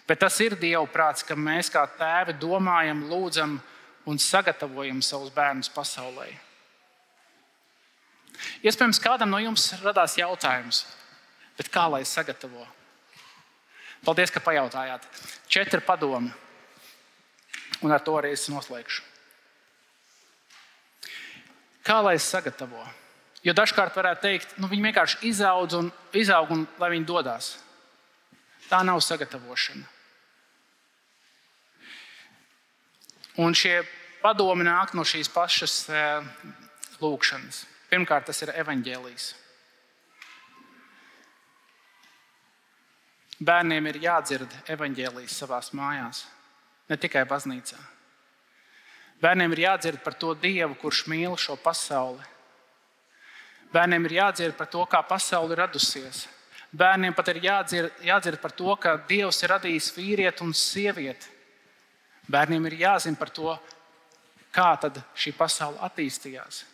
bet 0.08 0.22
tas 0.22 0.38
ir 0.40 0.54
Dieva 0.56 0.86
prāts, 0.88 1.20
ka 1.28 1.36
mēs 1.36 1.68
kā 1.68 1.82
tēvi 1.98 2.38
domājam, 2.40 3.02
lūdzam 3.10 3.58
un 4.08 4.16
sagatavojam 4.16 5.02
savus 5.04 5.28
bērnus 5.34 5.68
pasaulē. 5.74 6.30
Iespējams, 8.62 9.00
kādam 9.02 9.32
no 9.32 9.40
jums 9.42 9.70
radās 9.82 10.16
jautājums, 10.18 10.84
kā 11.72 11.86
lai 11.90 12.04
sagatavo? 12.06 12.66
Paldies, 14.06 14.30
ka 14.30 14.40
pajautājāt. 14.40 15.06
Četri 15.50 15.80
padomi, 15.82 16.30
un 17.82 17.92
ar 17.94 18.02
to 18.04 18.14
arī 18.18 18.32
es 18.36 18.46
noslēgšu. 18.50 19.02
Kā 21.86 21.98
lai 22.04 22.18
sagatavo? 22.20 22.84
Jo 23.46 23.54
dažkārt 23.56 23.96
varētu 23.96 24.24
teikt, 24.26 24.56
nu, 24.58 24.68
viņi 24.70 24.90
vienkārši 24.90 25.22
izaudz 25.30 25.78
un 25.78 25.92
izaug 26.12 26.50
un 26.52 26.66
lai 26.78 26.90
viņi 26.92 27.06
dodas. 27.08 27.54
Tā 28.68 28.82
nav 28.84 29.00
sagatavošana. 29.00 29.86
Un 33.38 33.54
šie 33.54 33.80
padomi 34.20 34.66
nāk 34.66 34.92
no 34.98 35.04
šīs 35.06 35.30
pašas 35.30 35.74
e, 35.88 36.04
lūkšanas. 37.00 37.62
Pirmkārt, 37.88 38.26
tas 38.28 38.42
ir 38.44 38.52
evaņģēlijs. 38.52 39.28
Bērniem 43.38 43.86
ir 43.86 44.00
jādzird 44.02 44.54
evaņģēlijs 44.74 45.36
savā 45.40 45.60
mājās, 45.78 46.24
ne 46.90 46.96
tikai 46.98 47.22
baznīcā. 47.28 47.78
Bērniem 49.22 49.54
ir 49.54 49.62
jādzird 49.64 50.02
par 50.02 50.14
to 50.14 50.34
Dievu, 50.34 50.74
kurš 50.78 51.04
mīl 51.10 51.36
šo 51.38 51.56
pasauli. 51.62 52.22
Bērniem 53.72 54.06
ir 54.06 54.16
jādzird 54.18 54.56
par 54.58 54.68
to, 54.70 54.84
kā 54.90 55.00
pasaule 55.06 55.54
ir 55.54 55.62
radusies. 55.62 56.26
Bērniem 56.72 57.14
pat 57.16 57.30
ir 57.32 57.40
jādzird, 57.44 58.02
jādzird 58.04 58.40
par 58.42 58.52
to, 58.52 58.74
ka 58.76 58.96
Dievs 59.08 59.42
ir 59.42 59.54
radījis 59.54 59.92
vīrieti 59.96 60.44
un 60.44 60.52
sievieti. 60.52 61.30
Bērniem 62.28 62.66
ir 62.68 62.78
jāzina 62.82 63.16
par 63.16 63.30
to, 63.32 63.54
kā 64.52 64.74
šī 65.14 65.32
pasaule 65.36 65.80
attīstījās. 65.86 66.64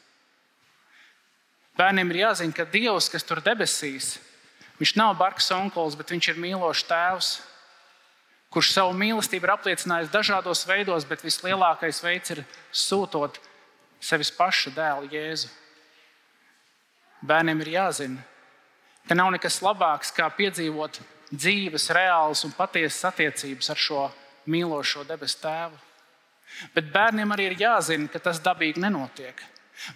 Bērniem 1.78 2.12
ir 2.12 2.20
jāzina, 2.22 2.54
ka 2.54 2.66
Dievs, 2.70 3.08
kas 3.10 3.26
tur 3.26 3.40
debesīs, 3.42 4.18
viņš 4.78 4.94
nav 4.98 5.16
bargs 5.18 5.50
onkulis, 5.54 5.96
bet 5.98 6.12
viņš 6.14 6.28
ir 6.30 6.40
mīlošs 6.44 6.86
tēvs, 6.86 7.30
kurš 8.54 8.70
savu 8.76 8.94
mīlestību 8.94 9.48
ir 9.48 9.52
apliecinājis 9.56 10.12
dažādos 10.12 10.62
veidos, 10.68 11.06
bet 11.08 11.24
vislielākais 11.26 11.98
veids 12.04 12.30
ir 12.36 12.44
sūtot 12.70 13.40
sevis 13.98 14.30
paša 14.34 14.70
dēlu 14.76 15.10
Jēzu. 15.10 15.50
Bērniem 17.24 17.64
ir 17.64 17.72
jāzina, 17.74 18.22
ka 19.08 19.16
nav 19.18 19.32
nekas 19.34 19.58
labāks, 19.64 20.12
kā 20.14 20.28
piedzīvot 20.36 21.00
dzīves, 21.32 21.88
reālas 21.96 22.44
un 22.46 22.54
patiesas 22.54 23.08
attiecības 23.10 23.72
ar 23.72 23.80
šo 23.80 24.04
mīlošo 24.46 25.02
debesu 25.08 25.40
tēvu. 25.42 25.80
Bet 26.76 26.92
bērniem 26.94 27.32
arī 27.34 27.48
ir 27.50 27.58
jāzina, 27.64 28.06
ka 28.12 28.20
tas 28.22 28.38
dabīgi 28.44 28.82
nenotiek. 28.84 29.40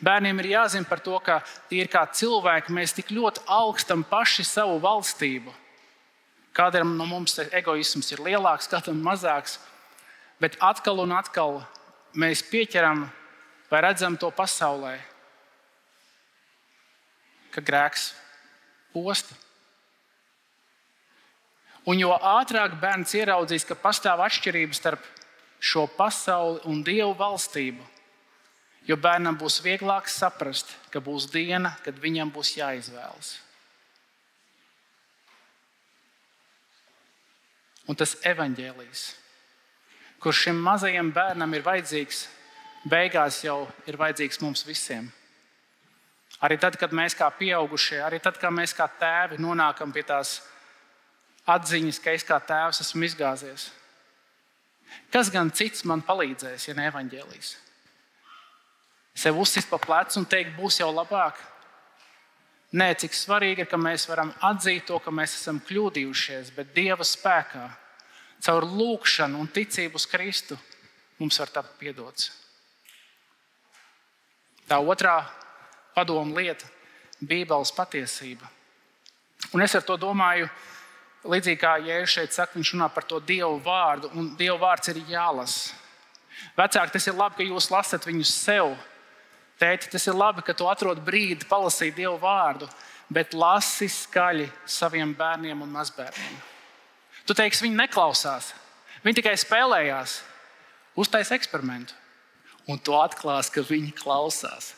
Bērniem 0.02 0.40
ir 0.42 0.50
jāzina 0.52 0.88
par 0.88 1.00
to, 1.00 1.14
ka 1.22 1.38
tie 1.70 1.84
ir 1.84 1.90
kā 1.90 2.02
cilvēki, 2.10 2.74
mēs 2.74 2.96
tik 2.96 3.12
ļoti 3.14 3.44
augstam 3.46 4.02
paši 4.04 4.44
savu 4.44 4.78
valstību. 4.82 5.54
Kādam 6.54 6.96
no 6.98 7.06
mums 7.06 7.38
egoisms 7.38 8.10
ir 8.12 8.22
lielāks, 8.24 8.66
kādam 8.70 8.98
mazāks, 9.04 9.58
bet 10.42 10.58
atkal 10.60 11.04
un 11.04 11.14
atkal 11.14 11.60
mēs 12.18 12.42
pieķeram 12.50 13.06
vai 13.70 13.82
redzam 13.84 14.16
to 14.18 14.30
pasaulē, 14.34 14.96
ka 17.54 17.62
grēks 17.62 18.10
posta. 18.92 19.36
Un 21.88 22.00
jo 22.02 22.10
ātrāk 22.12 22.74
bērns 22.80 23.14
ieraudzīs, 23.16 23.64
ka 23.64 23.78
pastāv 23.78 24.20
atšķirības 24.26 24.80
starp 24.82 25.04
šo 25.58 25.86
pasauli 25.96 26.60
un 26.68 26.82
Dievu 26.84 27.14
valstību, 27.16 27.84
jo 28.88 28.96
bērnam 28.96 29.36
būs 29.36 29.60
vieglāk 29.64 30.08
saprast, 30.08 30.72
ka 30.90 31.02
būs 31.04 31.28
diena, 31.32 31.74
kad 31.84 31.98
viņam 32.00 32.32
būs 32.32 32.54
jāizvēlas. 32.56 33.36
Un 37.88 37.96
tas 37.96 38.16
evaņģēlijs, 38.28 39.04
kurš 40.20 40.42
šim 40.48 40.58
mazajam 40.60 41.12
bērnam 41.12 41.54
ir 41.56 41.64
vajadzīgs, 41.64 42.26
beigās 42.88 43.42
jau 43.44 43.62
ir 43.88 43.96
vajadzīgs 44.00 44.42
mums 44.44 44.64
visiem. 44.68 45.08
Arī 46.44 46.58
tad, 46.60 46.76
kad 46.78 46.92
mēs 46.94 47.16
kā 47.18 47.26
pieaugušie, 47.34 47.98
arī 48.04 48.20
tad, 48.22 48.36
kad 48.38 48.52
mēs 48.54 48.76
kā 48.76 48.86
tēvi 49.00 49.40
nonākam 49.42 49.92
pie 49.92 50.04
tās 50.06 50.38
atziņas, 51.48 52.00
ka 52.04 52.12
es 52.14 52.26
kā 52.28 52.38
tēvs 52.38 52.84
esmu 52.84 53.08
izgāzies. 53.08 53.70
Kas 55.12 55.32
gan 55.32 55.50
cits 55.50 55.84
man 55.88 56.04
palīdzēs, 56.04 56.68
ja 56.68 56.76
ne 56.76 56.86
evaņģēlīs? 56.92 57.56
Sev 59.18 59.38
uzsist 59.42 59.66
pa 59.70 59.80
plecu 59.82 60.20
un 60.20 60.26
teikt, 60.30 60.54
būs 60.54 60.78
jau 60.78 60.92
labāk. 60.94 61.38
Nē, 62.78 62.92
cik 63.00 63.16
svarīgi 63.16 63.64
ir, 63.64 63.68
ka 63.70 63.78
mēs 63.80 64.04
varam 64.06 64.30
atzīt 64.44 64.84
to, 64.86 64.98
ka 65.02 65.10
mēs 65.10 65.34
esam 65.40 65.58
kļūdījušies, 65.64 66.52
bet 66.54 66.74
Dieva 66.76 67.06
spēkā, 67.06 67.64
caur 68.44 68.66
lūgšanu 68.68 69.40
un 69.40 69.48
ticību 69.50 69.98
uz 69.98 70.06
Kristu, 70.06 70.58
mums 71.18 71.38
var 71.40 71.50
tapt 71.50 71.78
piedots. 71.80 72.28
Tā 74.68 74.78
otrā 74.78 75.22
padoma 75.96 76.38
lieta- 76.38 76.68
Bībeles 77.28 77.72
patiesība. 77.74 78.46
Un 79.52 79.62
es 79.62 79.74
ar 79.74 79.82
to 79.82 79.96
domāju, 79.96 80.50
līdzīgi 81.24 81.58
kā 81.58 81.78
Jēzus 81.82 82.14
šeit 82.14 82.32
saka, 82.32 82.58
viņš 82.58 82.74
runā 82.74 82.92
par 82.94 83.02
to 83.02 83.18
Dievu 83.18 83.58
vārdu, 83.64 84.12
un 84.14 84.36
Dievu 84.36 84.58
vārds 84.58 84.88
ir 84.88 85.02
jālasa. 85.08 85.72
Vecāki, 86.56 86.92
tas 86.92 87.06
ir 87.06 87.14
labi, 87.14 87.36
ka 87.36 87.42
jūs 87.42 87.70
lasat 87.70 88.04
viņus 88.04 88.34
sev. 88.44 88.76
Tēti, 89.58 89.90
tas 89.90 90.06
ir 90.06 90.14
labi, 90.14 90.44
ka 90.46 90.54
tu 90.54 90.68
atrod 90.70 91.00
brīdi 91.02 91.46
palasīt 91.50 91.96
Dievu 91.96 92.14
vārdu, 92.22 92.68
bet 93.10 93.34
lasi 93.34 93.88
skaļi 93.90 94.46
saviem 94.68 95.14
bērniem 95.18 95.64
un 95.64 95.72
mazbērniem. 95.74 96.36
Tu 97.26 97.34
teiksi, 97.36 97.64
viņi 97.66 97.80
neklausās, 97.80 98.52
viņi 99.02 99.18
tikai 99.18 99.34
spēlējās, 99.40 100.20
uztais 100.96 101.32
eksperimentu, 101.34 101.96
un 102.70 102.78
tu 102.78 102.94
atklāsi, 102.96 103.52
ka 103.56 103.64
viņi 103.66 103.96
klausās. 103.98 104.74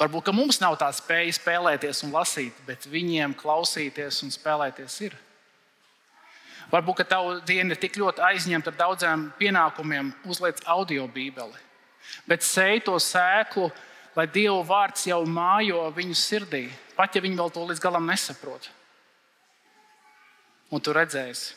Varbūt 0.00 0.30
mums 0.32 0.62
nav 0.62 0.78
tā 0.80 0.86
spēja 0.96 1.34
spēlēties 1.36 2.04
un 2.06 2.14
lasīt, 2.14 2.56
bet 2.64 2.86
viņiem 2.88 3.34
klausīties 3.36 4.22
un 4.24 4.32
spēlēties 4.32 4.94
ir. 5.04 5.16
Varbūt 6.70 7.02
tava 7.10 7.40
diena 7.44 7.74
ir 7.74 7.80
tik 7.82 7.98
ļoti 7.98 8.22
aizņemta 8.30 8.70
ar 8.70 8.78
daudziem 8.78 9.26
pienākumiem, 9.40 10.14
uzliec 10.30 10.62
audio 10.70 11.08
bībeli. 11.10 11.69
Bet 12.28 12.44
sēj 12.46 12.84
to 12.86 12.96
sēklu, 13.02 13.70
lai 14.16 14.26
Dieva 14.30 14.60
vārds 14.66 15.06
jau 15.08 15.22
mājo 15.26 15.86
viņu 15.94 16.16
sirdī, 16.18 16.66
pat 16.96 17.16
ja 17.16 17.22
viņi 17.22 17.38
vēl 17.38 17.54
to 17.54 17.64
līdz 17.68 17.82
galam 17.82 18.08
nesaprot. 18.10 18.70
Un 20.70 20.82
tu 20.82 20.94
redzēsi 20.94 21.56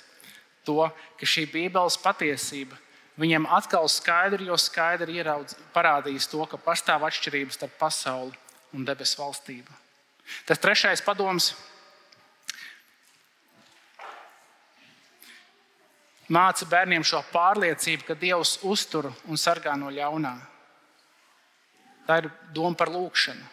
to, 0.66 0.88
ka 1.20 1.28
šī 1.28 1.46
Bībeles 1.52 2.00
patiesība 2.02 2.80
viņiem 3.20 3.46
atkal 3.54 3.86
skaidri, 3.92 4.48
jo 4.50 4.58
skaidri 4.58 5.20
ieraudz, 5.20 5.58
parādījis 5.76 6.30
to, 6.32 6.42
ka 6.50 6.58
pastāv 6.58 7.06
atšķirības 7.06 7.60
starp 7.60 7.76
pasauli 7.82 8.34
un 8.74 8.86
debesu 8.88 9.22
valstību. 9.22 9.70
Tas 10.48 10.62
trešais 10.62 11.04
padoms 11.06 11.52
māca 16.34 16.68
bērniem 16.70 17.06
šo 17.06 17.22
pārliecību, 17.34 18.08
ka 18.08 18.18
Dievs 18.18 18.58
uztur 18.66 19.12
un 19.30 19.40
sargā 19.40 19.76
no 19.80 19.92
ļaunā. 19.94 20.34
Tā 22.08 22.20
ir 22.24 22.32
doma 22.56 22.76
par 22.78 22.92
lūgšanu. 22.92 23.52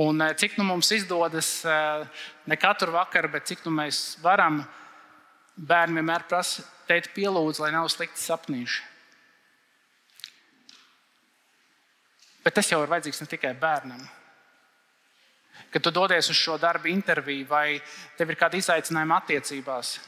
Un 0.00 0.22
eh, 0.22 0.34
cik 0.38 0.54
nu 0.58 0.64
mums 0.64 0.90
izdodas, 0.94 1.64
eh, 1.66 2.04
ne 2.46 2.56
katru 2.56 2.94
vakaru, 2.94 3.32
bet 3.32 3.48
cik 3.50 3.64
nu 3.66 3.74
mēs 3.74 4.20
varam, 4.22 4.62
bērni 5.56 5.98
vienmēr 5.98 6.24
prasa, 6.28 6.62
teikt, 6.88 7.10
pielūdz, 7.16 7.60
lai 7.62 7.72
nav 7.74 7.88
slikti 7.90 8.22
sapnīši. 8.22 8.86
Bet 12.44 12.56
tas 12.56 12.70
jau 12.70 12.80
ir 12.80 12.88
vajadzīgs 12.88 13.20
ne 13.20 13.28
tikai 13.28 13.52
bērnam. 13.60 14.00
Kad 15.70 15.84
tu 15.84 15.90
dodies 15.94 16.30
uz 16.32 16.38
šo 16.38 16.56
darbu 16.58 16.88
interviju 16.88 17.46
vai 17.50 17.80
tev 18.16 18.30
ir 18.30 18.38
kāda 18.40 18.58
izaicinājuma 18.58 19.20
attiecībās, 19.20 19.98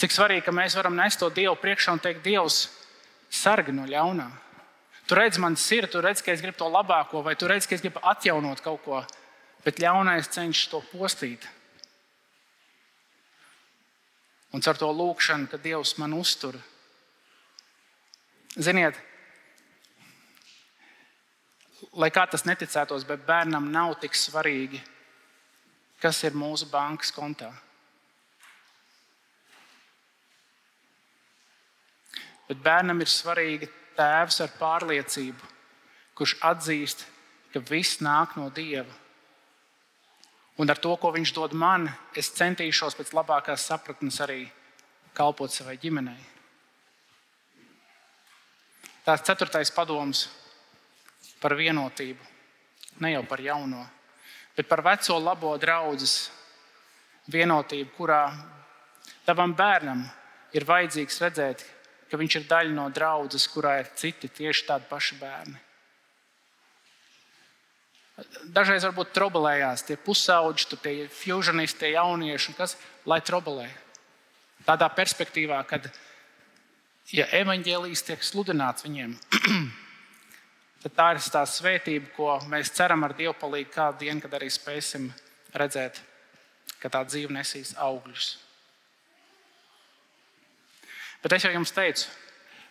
cik 0.00 0.14
svarīgi, 0.14 0.46
ka 0.46 0.54
mēs 0.54 0.76
varam 0.78 0.96
nest 0.96 1.20
to 1.20 1.28
Dievu 1.32 1.56
priekšā 1.60 1.94
un 1.94 2.02
teikt, 2.02 2.24
Dievs, 2.24 2.68
sargi 3.30 3.74
no 3.76 3.86
ļaunā. 3.88 4.28
Tu 5.06 5.16
redz 5.18 5.40
man 5.42 5.56
sirdi, 5.58 5.90
tu 5.92 6.00
redz, 6.02 6.22
ka 6.22 6.32
es 6.32 6.42
gribu 6.42 6.58
to 6.58 6.68
labāko, 6.70 7.22
vai 7.26 7.34
tu 7.36 7.48
redz, 7.50 7.66
ka 7.66 7.74
es 7.74 7.82
gribu 7.84 8.02
atjaunot 8.06 8.62
kaut 8.64 8.84
ko, 8.84 9.00
bet 9.64 9.80
ļaunais 9.82 10.30
cenšas 10.30 10.70
to 10.70 10.82
postīt. 10.92 11.46
Un 14.54 14.62
ar 14.66 14.78
to 14.78 14.88
lūkšanu, 14.90 15.50
ka 15.50 15.60
Dievs 15.62 15.96
man 15.98 16.14
uztur. 16.16 16.56
Ziniet, 18.58 18.96
lai 21.94 22.10
kā 22.10 22.24
tas 22.30 22.46
neticētos, 22.46 23.06
bet 23.06 23.26
bērnam 23.26 23.70
nav 23.70 23.94
tik 24.02 24.16
svarīgi, 24.18 24.80
kas 26.02 26.22
ir 26.26 26.38
mūsu 26.38 26.66
bankas 26.70 27.12
kontā. 27.14 27.50
Bet 32.50 32.58
bērnam 32.64 32.98
ir 32.98 33.06
svarīgi 33.06 33.68
tēvs 33.94 34.40
ar 34.42 34.50
pārliecību, 34.58 35.50
kurš 36.18 36.34
atzīst, 36.48 37.04
ka 37.54 37.62
viss 37.68 38.00
nāk 38.02 38.34
no 38.34 38.48
Dieva. 38.50 38.90
Un 40.58 40.68
ar 40.68 40.80
to, 40.82 40.90
ko 40.98 41.12
Viņš 41.14 41.32
dod 41.36 41.54
man, 41.54 41.86
es 42.18 42.32
centīšos 42.34 42.98
pēc 42.98 43.14
labākās 43.14 43.68
sapratnes 43.70 44.18
arī 44.20 44.42
kalpot 45.14 45.54
savai 45.54 45.78
ģimenei. 45.78 46.20
Tās 49.06 49.22
ceturtais 49.24 49.70
padoms 49.70 50.26
par 51.40 51.54
vienotību, 51.56 52.26
ne 53.00 53.14
jau 53.14 53.24
par 53.30 53.40
jauno, 53.40 53.86
bet 54.56 54.68
par 54.68 54.82
veco 54.84 55.22
labo 55.22 55.54
draugu 55.56 56.10
vienotību, 57.30 57.90
kurā 57.94 58.24
tavam 59.24 59.54
bērnam 59.54 60.02
ir 60.52 60.66
vajadzīgs 60.66 61.22
redzēt, 61.22 61.64
ka 62.10 62.18
viņš 62.18 62.36
ir 62.40 62.46
daļa 62.50 62.74
no 62.74 62.86
draudzes, 62.92 63.46
kurā 63.50 63.78
ir 63.80 63.90
citi 63.98 64.28
tieši 64.28 64.66
tādi 64.68 64.88
paši 64.90 65.18
bērni. 65.20 65.58
Dažreiz 68.52 68.84
varbūt 68.84 69.14
trobelējās 69.16 69.86
tie 69.88 69.96
pusauģi, 69.96 70.66
tie 70.82 70.94
fusionisti, 71.08 71.78
tie 71.80 71.92
jaunieši, 71.94 72.56
kas 72.58 72.76
lai 73.08 73.20
trobelē. 73.24 73.68
Tādā 74.66 74.90
perspektīvā, 74.92 75.62
kad 75.68 75.88
ja 77.16 77.24
evaņģēlijas 77.40 78.04
tiek 78.10 78.26
sludināts 78.26 78.84
viņiem, 78.84 79.14
tad 80.84 80.96
tā 80.98 81.08
ir 81.14 81.22
tā 81.32 81.46
svētība, 81.48 82.12
ko 82.16 82.36
mēs 82.50 82.74
ceram 82.76 83.08
ar 83.08 83.16
Dievu 83.16 83.32
palīdzību 83.40 83.72
kādu 83.72 84.04
dienu, 84.04 84.20
kad 84.26 84.36
arī 84.36 84.50
spēsim 84.52 85.08
redzēt, 85.56 86.02
ka 86.82 86.92
tā 86.92 87.06
dzīve 87.08 87.32
nesīs 87.38 87.72
augļus. 87.80 88.34
Bet 91.22 91.36
es 91.36 91.44
jau 91.44 91.52
jums 91.52 91.72
teicu, 91.76 92.08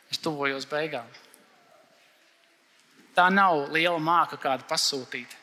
es 0.09 0.21
tuvojos 0.21 0.65
beigām. 0.69 1.07
Tā 3.13 3.27
nav 3.33 3.67
liela 3.73 3.99
māka, 4.01 4.39
kādu 4.41 4.65
pasūtīt, 4.69 5.35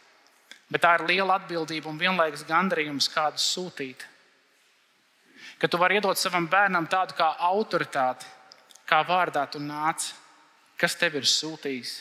bet 0.73 0.83
tā 0.83 0.97
ir 0.97 1.07
liela 1.11 1.37
atbildība 1.39 1.91
un 1.91 2.01
vienlaikus 2.01 2.47
gandarījums, 2.49 3.11
kādu 3.13 3.43
sūtīt. 3.43 4.07
Ka 5.61 5.69
tu 5.71 5.79
vari 5.81 5.99
iedot 5.99 6.19
savam 6.19 6.49
bērnam 6.51 6.89
tādu 6.91 7.17
kā 7.17 7.31
autoritāti, 7.49 8.27
kā 8.89 9.01
vārdā 9.07 9.47
tu 9.51 9.61
nāc, 9.63 10.11
kas 10.81 10.97
tev 10.99 11.17
ir 11.21 11.29
sūtījis. 11.29 11.95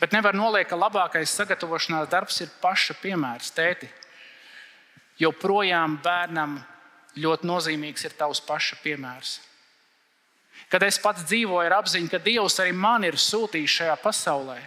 Bet 0.00 0.14
nevar 0.14 0.34
noliekt, 0.36 0.70
ka 0.70 0.78
labākais 0.78 1.32
sagatavošanās 1.36 2.08
darbs 2.12 2.40
ir 2.40 2.52
paša 2.62 2.96
piemērs, 3.02 3.52
tēti. 3.54 3.88
Jo 5.20 5.30
projām 5.38 5.98
bērnam 6.02 6.56
ļoti 7.20 7.46
nozīmīgs 7.46 8.06
ir 8.08 8.16
tavs 8.18 8.42
paša 8.44 8.80
piemērs. 8.82 9.38
Kad 10.70 10.82
es 10.86 10.98
pats 10.98 11.24
dzīvoju 11.28 11.68
ar 11.68 11.78
apziņu, 11.78 12.10
ka 12.10 12.22
Dievs 12.22 12.58
arī 12.62 12.72
man 12.74 13.04
ir 13.06 13.18
sūtījis 13.20 13.78
šajā 13.78 13.96
pasaulē, 14.02 14.58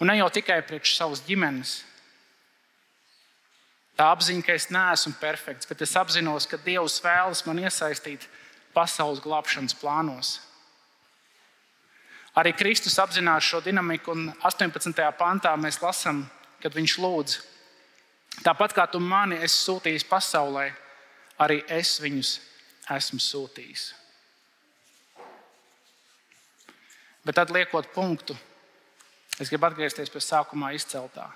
un 0.00 0.10
ne 0.10 0.18
jau 0.18 0.28
tikai 0.34 0.62
priekš 0.66 0.96
savas 0.96 1.22
ģimenes. 1.26 1.82
Tā 3.98 4.08
apziņa, 4.14 4.42
ka 4.46 4.56
es 4.56 4.70
neesmu 4.72 5.12
perfekts, 5.20 5.68
bet 5.68 5.84
es 5.84 5.92
apzinos, 6.00 6.48
ka 6.48 6.58
Dievs 6.64 6.98
vēlas 7.04 7.44
man 7.46 7.60
iesaistīt 7.62 8.24
pasaules 8.74 9.20
glābšanas 9.22 9.76
plānos. 9.78 10.38
Arī 12.34 12.54
Kristus 12.56 12.96
apzinās 12.98 13.44
šo 13.44 13.60
dinamiku, 13.60 14.14
un 14.16 14.30
18. 14.40 14.96
pantā 15.18 15.52
mēs 15.60 15.82
lasām, 15.82 16.24
kad 16.64 16.72
viņš 16.72 16.94
lūdz: 17.04 17.34
Tāpat 18.40 18.72
kā 18.72 18.86
tu 18.88 18.98
mani 18.98 19.36
esi 19.44 19.58
sūtījis 19.66 20.08
pasaulē, 20.08 20.70
arī 21.42 21.60
es 21.70 21.96
viņus 22.02 22.36
esmu 22.92 23.20
sūtījis. 23.22 23.90
Bet 27.22 27.38
tad, 27.38 27.52
liekot 27.54 27.92
punktu, 27.94 28.34
es 29.38 29.50
gribu 29.50 29.68
atgriezties 29.68 30.10
pie 30.10 30.22
sākumā 30.22 30.72
izceltā. 30.74 31.28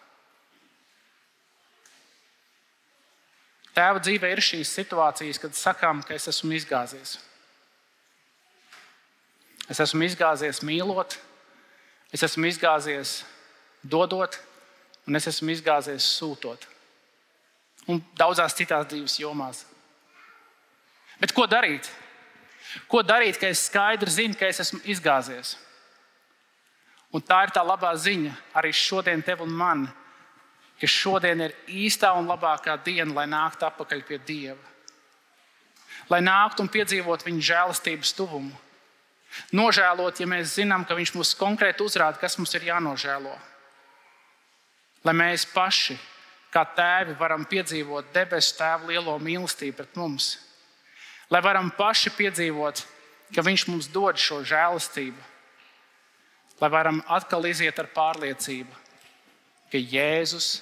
Tēva 3.76 4.00
dzīvē 4.00 4.30
ir 4.32 4.40
šīs 4.40 4.72
situācijas, 4.72 5.38
kad 5.38 5.54
sakām, 5.54 6.00
ka 6.02 6.16
es 6.16 6.26
esmu 6.32 6.56
izgāzies. 6.56 7.18
Es 9.68 9.82
esmu 9.82 10.06
izgāzies 10.06 10.62
mīlot, 10.64 11.18
es 12.14 12.22
esmu 12.24 12.48
izgāzies 12.48 13.18
dodot, 13.84 14.38
un 15.06 15.18
es 15.18 15.26
esmu 15.28 15.52
izgāzies 15.52 16.06
sūtot. 16.16 16.64
Un 17.90 18.00
daudzās 18.18 18.56
citās 18.58 18.88
dzīves 18.90 19.20
jomās. 19.20 19.66
Bet 21.20 21.32
ko 21.32 21.46
darīt? 21.48 21.88
Ko 22.90 23.00
darīt, 23.02 23.38
ka 23.40 23.48
es 23.48 23.66
skaidri 23.70 24.12
zinu, 24.12 24.36
ka 24.36 24.48
es 24.50 24.60
esmu 24.60 24.82
izgāzies? 24.84 25.54
Un 27.14 27.22
tā 27.24 27.46
ir 27.46 27.54
tā 27.54 27.62
labā 27.64 27.92
ziņa 27.96 28.34
arī 28.58 28.72
šodien 28.76 29.22
tev 29.24 29.44
un 29.46 29.54
man, 29.56 29.86
ka 30.76 30.88
šodien 30.90 31.46
ir 31.46 31.54
īstā 31.72 32.12
un 32.18 32.28
labākā 32.28 32.76
diena, 32.84 33.14
lai 33.16 33.26
nāktu 33.30 33.64
atpakaļ 33.68 34.02
pie 34.04 34.18
Dieva. 34.28 34.74
Lai 36.12 36.20
nāktu 36.20 36.62
un 36.62 36.70
piedzīvotu 36.70 37.26
viņa 37.26 37.46
žēlastības 37.48 38.12
tuvumu. 38.18 38.52
Nožēlot, 39.56 40.20
ja 40.20 40.26
mēs 40.28 40.54
zinām, 40.58 40.84
ka 40.86 40.94
Viņš 40.94 41.14
mums 41.16 41.32
konkrēti 41.38 41.82
uzrāda, 41.82 42.20
kas 42.20 42.36
mums 42.38 42.54
ir 42.54 42.68
jānožēlo. 42.68 43.32
Lai 45.04 45.14
mēs 45.16 45.46
paši, 45.50 45.96
kā 46.52 46.62
tēvi, 46.76 47.16
varam 47.18 47.44
piedzīvot 47.48 48.12
debesu 48.14 48.54
tēva 48.58 48.92
lielo 48.92 49.16
mīlestību 49.18 49.76
pret 49.80 49.96
mums 49.96 50.34
lai 51.30 51.42
varam 51.42 51.70
paši 51.74 52.12
piedzīvot, 52.14 52.82
ka 53.34 53.42
Viņš 53.42 53.66
mums 53.70 53.88
dod 53.90 54.18
šo 54.20 54.42
žēlastību, 54.46 55.18
lai 56.62 56.70
varam 56.70 57.02
atkal 57.10 57.46
iziet 57.48 57.78
ar 57.82 57.90
pārliecību, 57.94 58.82
ka 59.72 59.80
Jēzus 59.80 60.60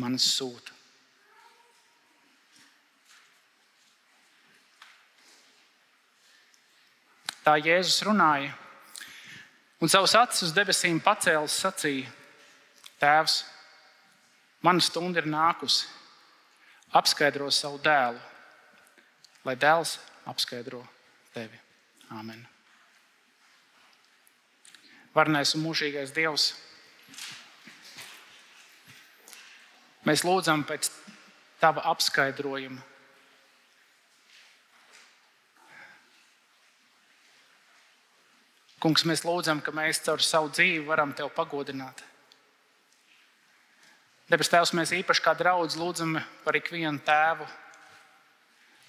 man 0.00 0.16
sūta. 0.18 0.72
Tā 7.44 7.58
Jēzus 7.60 8.00
runāja, 8.08 8.54
un 9.84 9.90
savus 9.92 10.14
acis 10.16 10.46
uz 10.46 10.54
debesīm 10.56 10.96
pacēlis, 11.04 11.58
sacīja: 11.60 12.08
Tēvs, 12.96 13.42
mana 14.64 14.80
stunda 14.80 15.20
ir 15.20 15.28
nākusi, 15.28 15.84
apskaidro 16.96 17.50
savu 17.52 17.76
dēlu 17.84 18.22
lai 19.44 19.54
dēls 19.60 19.98
apskaidro 20.28 20.82
tevi. 21.34 21.60
Āmen. 22.14 22.40
Varnais 25.14 25.54
un 25.54 25.62
mūžīgais 25.64 26.12
Dievs, 26.14 26.50
mēs 30.04 30.24
lūdzam 30.26 30.66
pēc 30.68 30.90
Tava 31.62 31.80
apskaidrojuma. 31.88 32.82
Kungs, 38.84 39.06
mēs 39.08 39.22
lūdzam, 39.24 39.62
ka 39.64 39.72
mēs 39.72 40.02
caur 40.04 40.20
savu 40.20 40.50
dzīvi 40.52 40.82
varam 40.84 41.14
Tev 41.16 41.30
pagodināt. 41.32 42.02
Debes 44.28 44.50
Tēvs, 44.52 44.74
mēs 44.76 44.92
īpaši 44.92 45.24
kā 45.24 45.32
draugi 45.38 45.80
lūdzam 45.80 46.18
par 46.44 46.58
ikvienu 46.58 47.00
tēvu, 47.06 47.48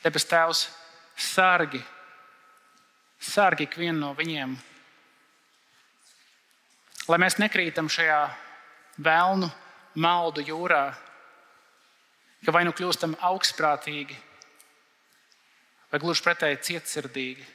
Debes 0.06 0.28
Tēvs, 0.30 0.60
sargi, 1.18 1.80
sargi 3.18 3.66
ikvienu 3.66 4.03
no 4.03 4.12
viņiem. 4.14 4.51
Lai 7.10 7.18
mēs 7.24 7.39
nekrītam 7.41 7.89
šajā 7.89 8.20
vēlnu 9.01 9.49
maldu 9.97 10.45
jūrā, 10.45 10.84
ka 12.45 12.53
vai 12.53 12.62
nu 12.70 12.76
kļūstam 12.78 13.18
augstprātīgi, 13.32 14.20
vai 15.89 16.03
gluži 16.06 16.26
pretēji 16.28 16.62
cietsirdīgi. 16.70 17.49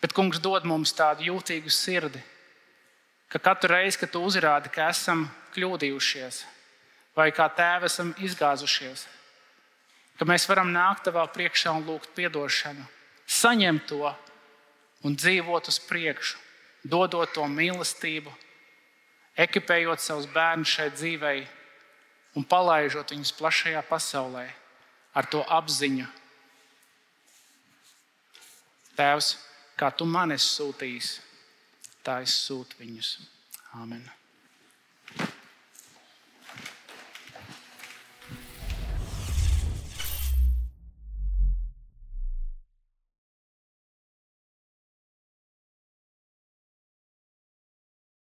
Bet 0.00 0.16
Kungs 0.16 0.40
dod 0.40 0.64
mums 0.64 0.96
tādu 0.96 1.28
jūtīgu 1.28 1.68
sirdi, 1.68 2.24
ka 3.28 3.36
katru 3.52 3.74
reizi, 3.76 4.00
kad 4.00 4.16
tu 4.16 4.24
uzrādi, 4.24 4.72
ka 4.72 4.88
esam 4.88 5.28
kļūdījušies, 5.52 6.44
vai 7.20 7.28
kā 7.36 7.52
tēvi 7.52 7.92
esam 7.92 8.16
izgāzušies, 8.16 9.10
ka 10.20 10.26
mēs 10.28 10.44
varam 10.50 10.68
nākt 10.68 11.06
tavā 11.08 11.22
priekšā 11.32 11.72
un 11.72 11.86
lūgt 11.88 12.18
atdošanu, 12.20 12.84
saņemt 13.24 13.86
to 13.88 14.10
un 15.08 15.16
dzīvot 15.16 15.70
uz 15.72 15.78
priekšu, 15.88 16.36
dodot 16.84 17.32
to 17.32 17.46
mīlestību, 17.48 18.28
ekipējot 19.40 20.04
savus 20.04 20.28
bērnus 20.28 20.76
šai 20.76 20.90
dzīvei 20.92 21.40
un 22.36 22.44
palaižot 22.44 23.16
viņus 23.16 23.32
plašajā 23.40 23.80
pasaulē 23.88 24.44
ar 25.16 25.32
to 25.32 25.40
apziņu. 25.48 26.04
Tēvs, 29.00 29.34
kā 29.80 29.88
tu 29.96 30.04
man 30.04 30.36
esi 30.36 30.52
sūtījis, 30.60 31.12
tā 32.04 32.20
es 32.28 32.36
sūtu 32.44 32.84
viņus. 32.84 33.16
Amen. 33.80 34.19